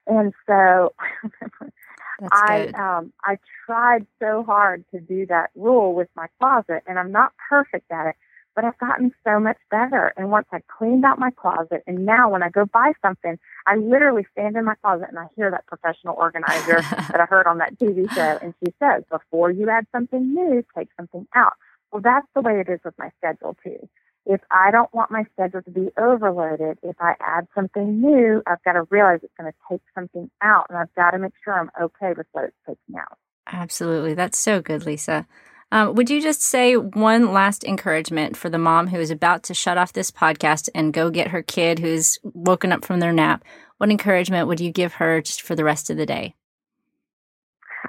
And 0.08 0.34
so 0.48 0.94
I 2.32 2.68
um 2.78 3.14
I 3.24 3.38
tried 3.66 4.06
so 4.20 4.44
hard 4.44 4.86
to 4.92 5.00
do 5.00 5.26
that 5.28 5.50
rule 5.56 5.94
with 5.94 6.10
my 6.16 6.28
closet 6.40 6.84
and 6.88 6.98
I'm 6.98 7.12
not 7.12 7.34
perfect 7.50 7.92
at 7.92 8.08
it, 8.08 8.16
but 8.56 8.64
I've 8.64 8.78
gotten 8.78 9.12
so 9.26 9.40
much 9.40 9.58
better. 9.70 10.14
And 10.16 10.32
once 10.32 10.48
I 10.52 10.62
cleaned 10.78 11.04
out 11.04 11.20
my 11.20 11.32
closet 11.32 11.84
and 11.88 12.06
now 12.06 12.30
when 12.30 12.44
I 12.44 12.50
go 12.50 12.66
buy 12.66 12.94
something, 13.02 13.38
I 13.68 13.76
literally 13.76 14.26
stand 14.32 14.56
in 14.56 14.66
my 14.66 14.76
closet 14.76 15.08
and 15.10 15.20
I 15.20 15.28
hear 15.36 15.52
that 15.52 15.66
professional 15.68 16.16
organizer 16.18 16.82
that 16.82 17.20
I 17.20 17.26
heard 17.26 17.48
on 17.48 17.58
that 17.58 17.78
TV 17.78 18.12
show 18.14 18.40
and 18.42 18.54
she 18.64 18.74
says, 18.80 19.04
Before 19.10 19.52
you 19.52 19.70
add 19.70 19.88
something 19.92 20.34
new, 20.34 20.64
take 20.78 20.90
something 20.98 21.28
out. 21.36 21.54
Well 21.92 22.02
that's 22.02 22.28
the 22.34 22.42
way 22.42 22.60
it 22.60 22.70
is 22.70 22.80
with 22.86 22.96
my 22.98 23.10
schedule 23.18 23.58
too 23.64 23.90
if 24.26 24.42
I 24.50 24.72
don't 24.72 24.92
want 24.94 25.12
my 25.12 25.26
schedule 25.34 25.62
to 25.62 25.72
be 25.72 25.90
overloaded, 25.98 26.80
if 26.82 26.96
I 27.00 27.14
add 27.20 27.48
something 27.54 28.02
new, 28.02 28.42
I've 28.48 28.64
got 28.64 28.74
to 28.74 28.84
realize 28.90 29.20
it's 29.24 29.34
going 29.40 29.52
to 29.52 29.58
take 29.70 29.82
something 29.94 30.30
out 30.42 30.66
and 30.70 30.78
I've 30.78 30.94
got 30.96 31.12
to 31.12 31.20
make 31.20 31.34
sure 31.44 31.54
I'm 31.54 31.72
okay 31.80 32.14
with 32.18 32.28
what 32.32 32.46
it's 32.46 32.56
taking 32.68 33.00
out. 33.00 33.18
Absolutely. 33.48 34.16
That's 34.16 34.38
so 34.38 34.62
good, 34.62 34.86
Lisa. 34.86 35.28
Um, 35.72 35.96
would 35.96 36.10
you 36.10 36.22
just 36.22 36.42
say 36.42 36.78
one 36.78 37.34
last 37.34 37.64
encouragement 37.64 38.38
for 38.38 38.50
the 38.50 38.58
mom 38.58 38.88
who 38.88 39.00
is 39.00 39.12
about 39.12 39.44
to 39.44 39.54
shut 39.54 39.78
off 39.78 39.94
this 39.94 40.12
podcast 40.12 40.70
and 40.74 40.94
go 40.94 41.10
get 41.10 41.30
her 41.30 41.42
kid 41.42 41.80
who's 41.80 42.18
woken 42.24 42.72
up 42.72 42.86
from 42.86 43.00
their 43.00 43.14
nap? 43.14 43.44
What 43.78 43.92
encouragement 43.92 44.48
would 44.48 44.60
you 44.60 44.72
give 44.72 44.94
her 44.94 45.22
just 45.22 45.42
for 45.42 45.56
the 45.56 45.64
rest 45.64 45.90
of 45.90 45.98
the 45.98 46.06
day? 46.06 46.34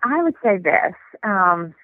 I 0.03 0.23
would 0.23 0.35
say 0.43 0.59
this. 0.59 0.95
Um, 1.23 1.75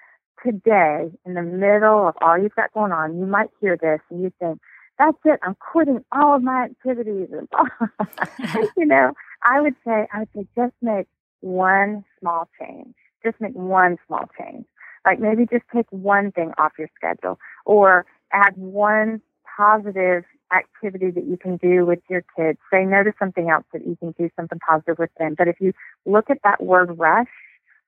today, 0.43 1.11
in 1.25 1.33
the 1.33 1.41
middle 1.41 2.07
of 2.07 2.15
all 2.21 2.37
you've 2.37 2.55
got 2.55 2.73
going 2.73 2.91
on, 2.91 3.17
you 3.17 3.25
might 3.25 3.49
hear 3.59 3.77
this 3.77 3.99
and 4.09 4.21
you 4.21 4.31
think, 4.39 4.59
that's 4.99 5.17
it, 5.25 5.39
I'm 5.43 5.55
quitting 5.55 6.03
all 6.11 6.35
of 6.35 6.43
my 6.43 6.65
activities. 6.65 7.29
You 8.77 8.85
know, 8.85 9.13
I 9.43 9.61
would 9.61 9.75
say, 9.85 10.07
I 10.13 10.19
would 10.19 10.29
say 10.35 10.47
just 10.55 10.73
make 10.81 11.07
one 11.41 12.03
small 12.19 12.49
change. 12.59 12.93
Just 13.23 13.39
make 13.39 13.53
one 13.53 13.97
small 14.07 14.29
change. 14.37 14.65
Like 15.05 15.19
maybe 15.19 15.45
just 15.45 15.63
take 15.73 15.85
one 15.89 16.31
thing 16.31 16.51
off 16.57 16.73
your 16.77 16.89
schedule 16.95 17.39
or 17.65 18.05
add 18.31 18.55
one 18.57 19.21
positive 19.57 20.23
activity 20.55 21.11
that 21.11 21.25
you 21.25 21.37
can 21.37 21.57
do 21.57 21.85
with 21.85 21.99
your 22.09 22.23
kids. 22.35 22.59
Say 22.71 22.85
no 22.85 23.03
to 23.03 23.13
something 23.19 23.49
else 23.49 23.65
that 23.73 23.85
you 23.85 23.95
can 23.95 24.11
do 24.17 24.29
something 24.35 24.59
positive 24.59 24.99
with 24.99 25.11
them. 25.17 25.35
But 25.37 25.47
if 25.47 25.57
you 25.59 25.73
look 26.05 26.29
at 26.29 26.39
that 26.43 26.63
word 26.63 26.97
rush, 26.97 27.27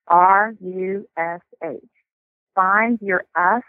R 0.07 0.53
U 0.59 1.07
S 1.17 1.41
H, 1.63 1.79
find 2.55 2.99
your 3.01 3.25
us 3.35 3.63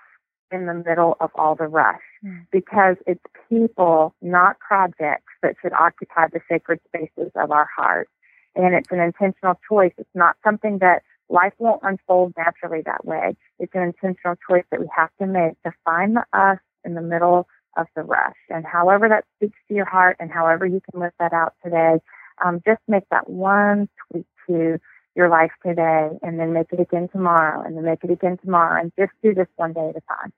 in 0.50 0.66
the 0.66 0.74
middle 0.74 1.16
of 1.20 1.30
all 1.34 1.54
the 1.54 1.66
rush 1.66 2.00
mm. 2.24 2.46
because 2.52 2.96
it's 3.06 3.22
people, 3.48 4.14
not 4.22 4.58
projects, 4.60 5.32
that 5.42 5.56
should 5.60 5.72
occupy 5.72 6.26
the 6.32 6.40
sacred 6.48 6.80
spaces 6.86 7.30
of 7.34 7.50
our 7.50 7.68
heart. 7.76 8.08
And 8.54 8.74
it's 8.74 8.90
an 8.90 9.00
intentional 9.00 9.58
choice. 9.68 9.92
It's 9.98 10.08
not 10.14 10.36
something 10.44 10.78
that 10.78 11.02
life 11.28 11.52
won't 11.58 11.82
unfold 11.82 12.32
naturally 12.36 12.82
that 12.86 13.04
way. 13.04 13.36
It's 13.58 13.74
an 13.74 13.82
intentional 13.82 14.36
choice 14.48 14.64
that 14.70 14.80
we 14.80 14.88
have 14.96 15.10
to 15.20 15.26
make 15.26 15.60
to 15.64 15.72
find 15.84 16.16
the 16.16 16.24
us 16.38 16.58
in 16.84 16.94
the 16.94 17.02
middle 17.02 17.48
of 17.76 17.86
the 17.94 18.02
rush. 18.02 18.36
And 18.48 18.64
however 18.64 19.08
that 19.08 19.24
speaks 19.36 19.58
to 19.68 19.74
your 19.74 19.84
heart 19.84 20.16
and 20.20 20.30
however 20.30 20.64
you 20.64 20.80
can 20.90 21.00
lift 21.00 21.16
that 21.18 21.32
out 21.32 21.54
today, 21.62 21.98
um, 22.44 22.60
just 22.66 22.80
make 22.88 23.04
that 23.10 23.28
one 23.28 23.88
tweak 24.10 24.26
to 24.48 24.78
your 25.16 25.28
life 25.28 25.52
today 25.64 26.10
and 26.22 26.38
then 26.38 26.52
make 26.52 26.72
it 26.72 26.80
again 26.80 27.08
tomorrow 27.08 27.62
and 27.64 27.76
then 27.76 27.84
make 27.84 28.04
it 28.04 28.10
again 28.10 28.38
tomorrow 28.38 28.80
and 28.80 28.92
just 28.98 29.12
do 29.22 29.34
this 29.34 29.48
one 29.56 29.72
day 29.72 29.88
at 29.88 29.96
a 29.96 30.02
time. 30.02 30.32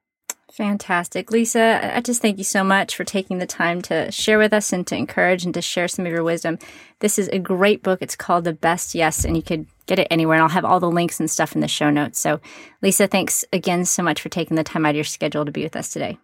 Fantastic. 0.52 1.30
Lisa, 1.30 1.94
I 1.96 2.00
just 2.00 2.22
thank 2.22 2.38
you 2.38 2.44
so 2.44 2.64
much 2.64 2.96
for 2.96 3.04
taking 3.04 3.38
the 3.38 3.46
time 3.46 3.82
to 3.82 4.10
share 4.10 4.38
with 4.38 4.54
us 4.54 4.72
and 4.72 4.86
to 4.86 4.96
encourage 4.96 5.44
and 5.44 5.52
to 5.52 5.60
share 5.60 5.88
some 5.88 6.06
of 6.06 6.12
your 6.12 6.24
wisdom. 6.24 6.58
This 7.00 7.18
is 7.18 7.28
a 7.28 7.38
great 7.38 7.82
book. 7.82 8.00
It's 8.00 8.16
called 8.16 8.44
The 8.44 8.54
Best 8.54 8.94
Yes, 8.94 9.24
and 9.24 9.36
you 9.36 9.42
could 9.42 9.66
get 9.86 9.98
it 9.98 10.08
anywhere. 10.10 10.36
And 10.36 10.42
I'll 10.42 10.48
have 10.48 10.64
all 10.64 10.80
the 10.80 10.90
links 10.90 11.20
and 11.20 11.30
stuff 11.30 11.54
in 11.54 11.60
the 11.60 11.68
show 11.68 11.90
notes. 11.90 12.18
So, 12.18 12.40
Lisa, 12.80 13.06
thanks 13.06 13.44
again 13.52 13.84
so 13.84 14.02
much 14.02 14.22
for 14.22 14.30
taking 14.30 14.56
the 14.56 14.64
time 14.64 14.86
out 14.86 14.90
of 14.90 14.96
your 14.96 15.04
schedule 15.04 15.44
to 15.44 15.52
be 15.52 15.64
with 15.64 15.76
us 15.76 15.92
today. 15.92 16.18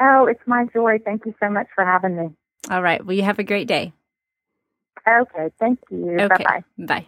Oh, 0.00 0.26
it's 0.26 0.42
my 0.46 0.66
joy. 0.72 0.98
Thank 1.04 1.24
you 1.24 1.34
so 1.40 1.48
much 1.48 1.68
for 1.74 1.84
having 1.84 2.16
me. 2.16 2.30
All 2.70 2.82
right. 2.82 3.04
Well, 3.04 3.16
you 3.16 3.22
have 3.22 3.38
a 3.38 3.44
great 3.44 3.68
day. 3.68 3.92
Okay. 5.08 5.50
Thank 5.60 5.78
you. 5.90 6.16
Okay. 6.18 6.44
Bye-bye. 6.44 6.64
Bye. 6.78 7.06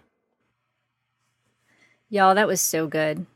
Y'all, 2.14 2.37
that 2.37 2.46
was 2.46 2.61
so 2.61 2.87
good. 2.87 3.27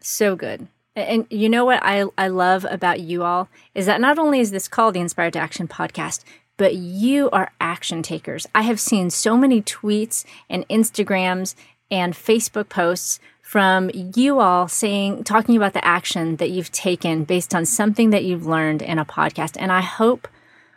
So 0.00 0.36
good. 0.36 0.68
And 0.94 1.26
you 1.28 1.50
know 1.50 1.66
what 1.66 1.80
I, 1.82 2.06
I 2.16 2.28
love 2.28 2.64
about 2.70 3.00
you 3.00 3.24
all 3.24 3.50
is 3.74 3.84
that 3.84 4.00
not 4.00 4.18
only 4.18 4.40
is 4.40 4.50
this 4.50 4.68
called 4.68 4.94
the 4.94 5.00
Inspired 5.00 5.34
to 5.34 5.38
Action 5.38 5.68
podcast, 5.68 6.24
but 6.56 6.76
you 6.76 7.28
are 7.28 7.52
action 7.60 8.02
takers. 8.02 8.46
I 8.54 8.62
have 8.62 8.80
seen 8.80 9.10
so 9.10 9.36
many 9.36 9.60
tweets 9.60 10.24
and 10.48 10.66
Instagrams 10.68 11.54
and 11.90 12.14
Facebook 12.14 12.70
posts 12.70 13.20
from 13.42 13.90
you 13.92 14.40
all 14.40 14.66
saying, 14.66 15.24
talking 15.24 15.54
about 15.54 15.74
the 15.74 15.84
action 15.84 16.36
that 16.36 16.48
you've 16.48 16.72
taken 16.72 17.24
based 17.24 17.54
on 17.54 17.66
something 17.66 18.08
that 18.10 18.24
you've 18.24 18.46
learned 18.46 18.80
in 18.80 18.98
a 18.98 19.04
podcast. 19.04 19.58
And 19.60 19.70
I 19.70 19.82
hope 19.82 20.26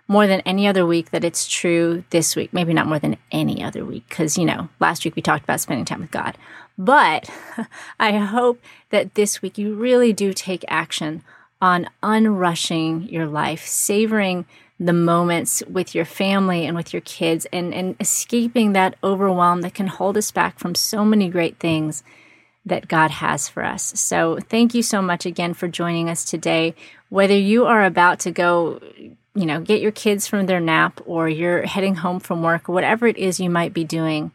more 0.10 0.28
than 0.28 0.42
any 0.42 0.68
other 0.68 0.86
week 0.86 1.12
that 1.12 1.24
it's 1.24 1.48
true 1.48 2.04
this 2.10 2.36
week. 2.36 2.52
Maybe 2.52 2.74
not 2.74 2.88
more 2.88 3.00
than 3.00 3.16
any 3.32 3.64
other 3.64 3.86
week, 3.86 4.10
because, 4.10 4.38
you 4.38 4.44
know, 4.44 4.68
last 4.82 5.06
week 5.06 5.16
we 5.16 5.22
talked 5.22 5.46
about 5.46 5.62
spending 5.62 5.86
time 5.86 6.02
with 6.02 6.12
God. 6.12 6.38
But 6.80 7.30
I 8.00 8.18
hope 8.18 8.62
that 8.90 9.14
this 9.16 9.42
week 9.42 9.58
you 9.58 9.76
really 9.76 10.14
do 10.14 10.34
take 10.34 10.64
action 10.70 11.24
on 11.62 11.90
unrushing 12.02 13.12
your 13.12 13.28
life, 13.28 13.68
savoring 13.68 14.46
the 14.80 14.94
moments 14.94 15.62
with 15.70 15.94
your 15.94 16.06
family 16.06 16.66
and 16.66 16.78
with 16.78 16.94
your 16.94 17.02
kids, 17.02 17.46
and, 17.52 17.74
and 17.74 17.98
escaping 18.00 18.72
that 18.72 18.96
overwhelm 19.04 19.60
that 19.62 19.74
can 19.74 19.88
hold 19.88 20.16
us 20.16 20.32
back 20.32 20.58
from 20.58 20.74
so 20.74 21.04
many 21.04 21.28
great 21.28 21.60
things 21.60 22.02
that 22.66 22.88
God 22.88 23.12
has 23.12 23.50
for 23.50 23.66
us. 23.66 23.84
So, 24.00 24.40
thank 24.50 24.74
you 24.74 24.82
so 24.82 25.02
much 25.02 25.26
again 25.26 25.54
for 25.54 25.68
joining 25.68 26.10
us 26.10 26.24
today. 26.24 26.76
Whether 27.10 27.38
you 27.38 27.66
are 27.66 27.84
about 27.84 28.20
to 28.22 28.32
go, 28.32 28.80
you 29.36 29.46
know, 29.46 29.60
get 29.60 29.82
your 29.82 29.92
kids 29.92 30.28
from 30.28 30.46
their 30.46 30.62
nap 30.62 31.02
or 31.06 31.28
you're 31.28 31.66
heading 31.66 31.96
home 31.96 32.22
from 32.22 32.42
work, 32.42 32.70
whatever 32.70 33.06
it 33.06 33.18
is 33.18 33.40
you 33.40 33.50
might 33.50 33.74
be 33.74 33.84
doing, 33.84 34.32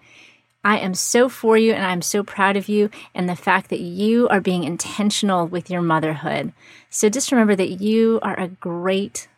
I 0.65 0.79
am 0.79 0.95
so 0.95 1.29
for 1.29 1.59
you 1.59 1.75
and 1.75 1.85
I'm 1.85 2.01
so 2.01 2.25
proud 2.25 2.57
of 2.57 2.69
you 2.69 2.89
and 3.15 3.29
the 3.29 3.37
fact 3.37 3.69
that 3.69 3.81
you 3.81 4.29
are 4.31 4.41
being 4.41 4.65
intentional 4.65 5.47
with 5.47 5.69
your 5.69 5.83
motherhood. 5.83 6.55
So 6.89 7.11
just 7.11 7.31
remember 7.31 7.55
that 7.55 7.83
you 7.83 8.19
are 8.23 8.39
a 8.41 8.49
great 8.49 9.29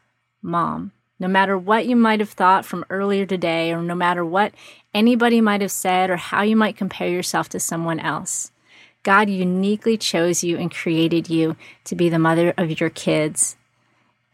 mom. 0.41 0.93
No 1.19 1.27
matter 1.27 1.59
what 1.59 1.87
you 1.87 1.97
might 1.97 2.21
have 2.21 2.31
thought 2.31 2.65
from 2.65 2.85
earlier 2.91 3.27
today, 3.27 3.73
or 3.73 3.83
no 3.83 3.95
matter 3.95 4.25
what 4.25 4.53
anybody 4.95 5.41
might 5.41 5.62
have 5.62 5.73
said, 5.73 6.11
or 6.11 6.17
how 6.17 6.43
you 6.43 6.55
might 6.55 6.77
compare 6.77 7.09
yourself 7.09 7.49
to 7.51 7.61
someone 7.61 7.99
else, 7.99 8.53
God 9.03 9.31
uniquely 9.31 9.97
chose 9.97 10.45
you 10.45 10.59
and 10.59 10.71
created 10.71 11.31
you 11.31 11.57
to 11.85 11.95
be 11.95 12.09
the 12.09 12.19
mother 12.19 12.53
of 12.59 12.81
your 12.81 12.91
kids. 12.91 13.57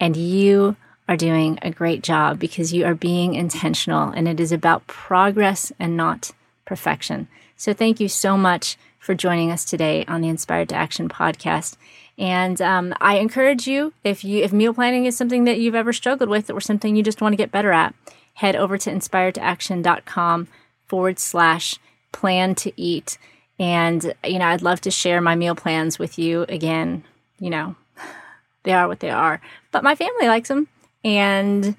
And 0.01 0.17
you 0.17 0.77
are 1.09 1.17
doing 1.17 1.59
a 1.63 1.71
great 1.71 2.03
job 2.03 2.39
because 2.39 2.73
you 2.73 2.85
are 2.85 2.95
being 2.95 3.35
intentional 3.35 4.11
and 4.11 4.27
it 4.27 4.41
is 4.41 4.51
about 4.51 4.87
progress 4.87 5.73
and 5.79 5.97
not 5.97 6.33
perfection. 6.73 7.29
So 7.55 7.75
thank 7.75 8.01
you 8.01 8.09
so 8.09 8.35
much 8.35 8.79
for 8.99 9.15
joining 9.15 9.51
us 9.51 9.63
today 9.63 10.07
on 10.09 10.23
the 10.23 10.31
Inspired 10.31 10.71
to 10.71 10.75
Action 10.75 11.07
podcast. 11.07 11.77
And 12.17 12.63
um, 12.63 12.95
I 12.99 13.19
encourage 13.19 13.67
you, 13.67 13.93
if 14.05 14.25
you 14.25 14.43
if 14.43 14.55
meal 14.55 14.73
planning 14.73 15.05
is 15.05 15.15
something 15.15 15.45
that 15.45 15.61
you've 15.61 15.75
ever 15.75 15.93
struggled 15.93 16.31
with 16.31 16.51
or 16.51 16.63
something 16.63 16.97
you 16.97 17.03
just 17.03 17.21
want 17.21 17.35
to 17.35 17.37
get 17.37 17.53
better 17.53 17.73
at, 17.73 17.95
head 18.33 18.57
over 18.57 18.79
to 18.79 18.91
inspiredtoaction.com 18.91 20.49
forward 20.87 21.19
slash 21.19 21.79
plan 22.11 22.55
to 22.55 22.73
eat. 22.81 23.19
And, 23.59 24.15
you 24.25 24.39
know, 24.39 24.47
I'd 24.47 24.63
love 24.63 24.81
to 24.81 24.91
share 24.91 25.21
my 25.21 25.35
meal 25.35 25.55
plans 25.55 25.99
with 25.99 26.19
you 26.19 26.47
again. 26.49 27.05
You 27.39 27.51
know, 27.51 27.77
they 28.63 28.73
are 28.73 28.89
what 28.89 29.01
they 29.01 29.11
are, 29.11 29.43
but 29.73 29.85
my 29.85 29.95
family 29.95 30.27
likes 30.27 30.49
them. 30.49 30.69
And 31.05 31.77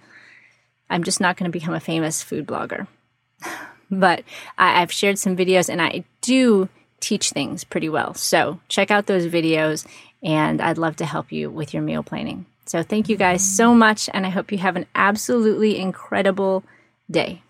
I'm 0.87 1.03
just 1.03 1.19
not 1.19 1.35
going 1.35 1.51
to 1.51 1.59
become 1.59 1.73
a 1.73 1.79
famous 1.79 2.21
food 2.21 2.45
blogger. 2.45 2.85
but 3.99 4.23
I, 4.57 4.81
I've 4.81 4.91
shared 4.91 5.19
some 5.19 5.35
videos 5.35 5.69
and 5.69 5.81
I 5.81 6.03
do 6.21 6.69
teach 6.99 7.31
things 7.31 7.63
pretty 7.63 7.89
well. 7.89 8.13
So 8.13 8.59
check 8.69 8.91
out 8.91 9.07
those 9.07 9.27
videos 9.27 9.85
and 10.21 10.61
I'd 10.61 10.77
love 10.77 10.95
to 10.97 11.05
help 11.05 11.31
you 11.31 11.49
with 11.49 11.73
your 11.73 11.83
meal 11.83 12.03
planning. 12.03 12.45
So 12.65 12.81
thank 12.81 13.09
you 13.09 13.17
guys 13.17 13.43
so 13.43 13.75
much 13.75 14.09
and 14.13 14.25
I 14.25 14.29
hope 14.29 14.51
you 14.51 14.57
have 14.59 14.75
an 14.75 14.85
absolutely 14.95 15.77
incredible 15.77 16.63
day. 17.11 17.41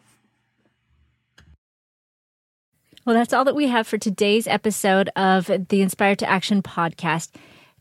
Well, 3.05 3.15
that's 3.15 3.33
all 3.33 3.43
that 3.45 3.55
we 3.55 3.67
have 3.67 3.85
for 3.85 3.97
today's 3.97 4.47
episode 4.47 5.09
of 5.15 5.51
the 5.67 5.81
Inspired 5.81 6.19
to 6.19 6.29
Action 6.29 6.61
podcast. 6.61 7.31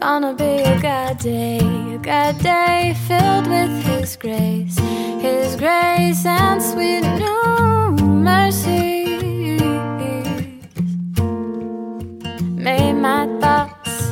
gonna 0.00 0.34
be 0.34 0.62
a 0.62 0.80
good 0.80 1.18
day, 1.18 1.58
a 1.58 1.98
good 1.98 2.38
day 2.42 2.94
filled 3.06 3.46
with 3.46 3.70
His 3.84 4.16
grace, 4.16 4.78
His 5.20 5.56
grace 5.56 6.24
and 6.26 6.62
sweet 6.62 7.02
new 7.02 7.96
mercies. 8.06 9.60
May 12.56 12.92
my 12.92 13.26
thoughts 13.40 14.10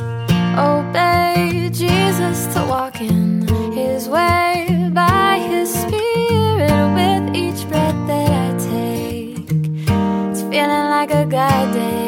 obey 0.57 1.69
Jesus 1.71 2.53
to 2.53 2.65
walk 2.69 3.01
in 3.01 3.47
His 3.73 4.07
way 4.07 4.89
by 4.93 5.39
His 5.39 5.73
Spirit 5.73 6.85
with 6.97 7.35
each 7.35 7.67
breath 7.67 8.07
that 8.07 8.29
I 8.45 8.49
take. 8.69 9.49
It's 10.31 10.41
feeling 10.41 10.87
like 10.95 11.11
a 11.11 11.25
good 11.25 11.73
day. 11.73 12.02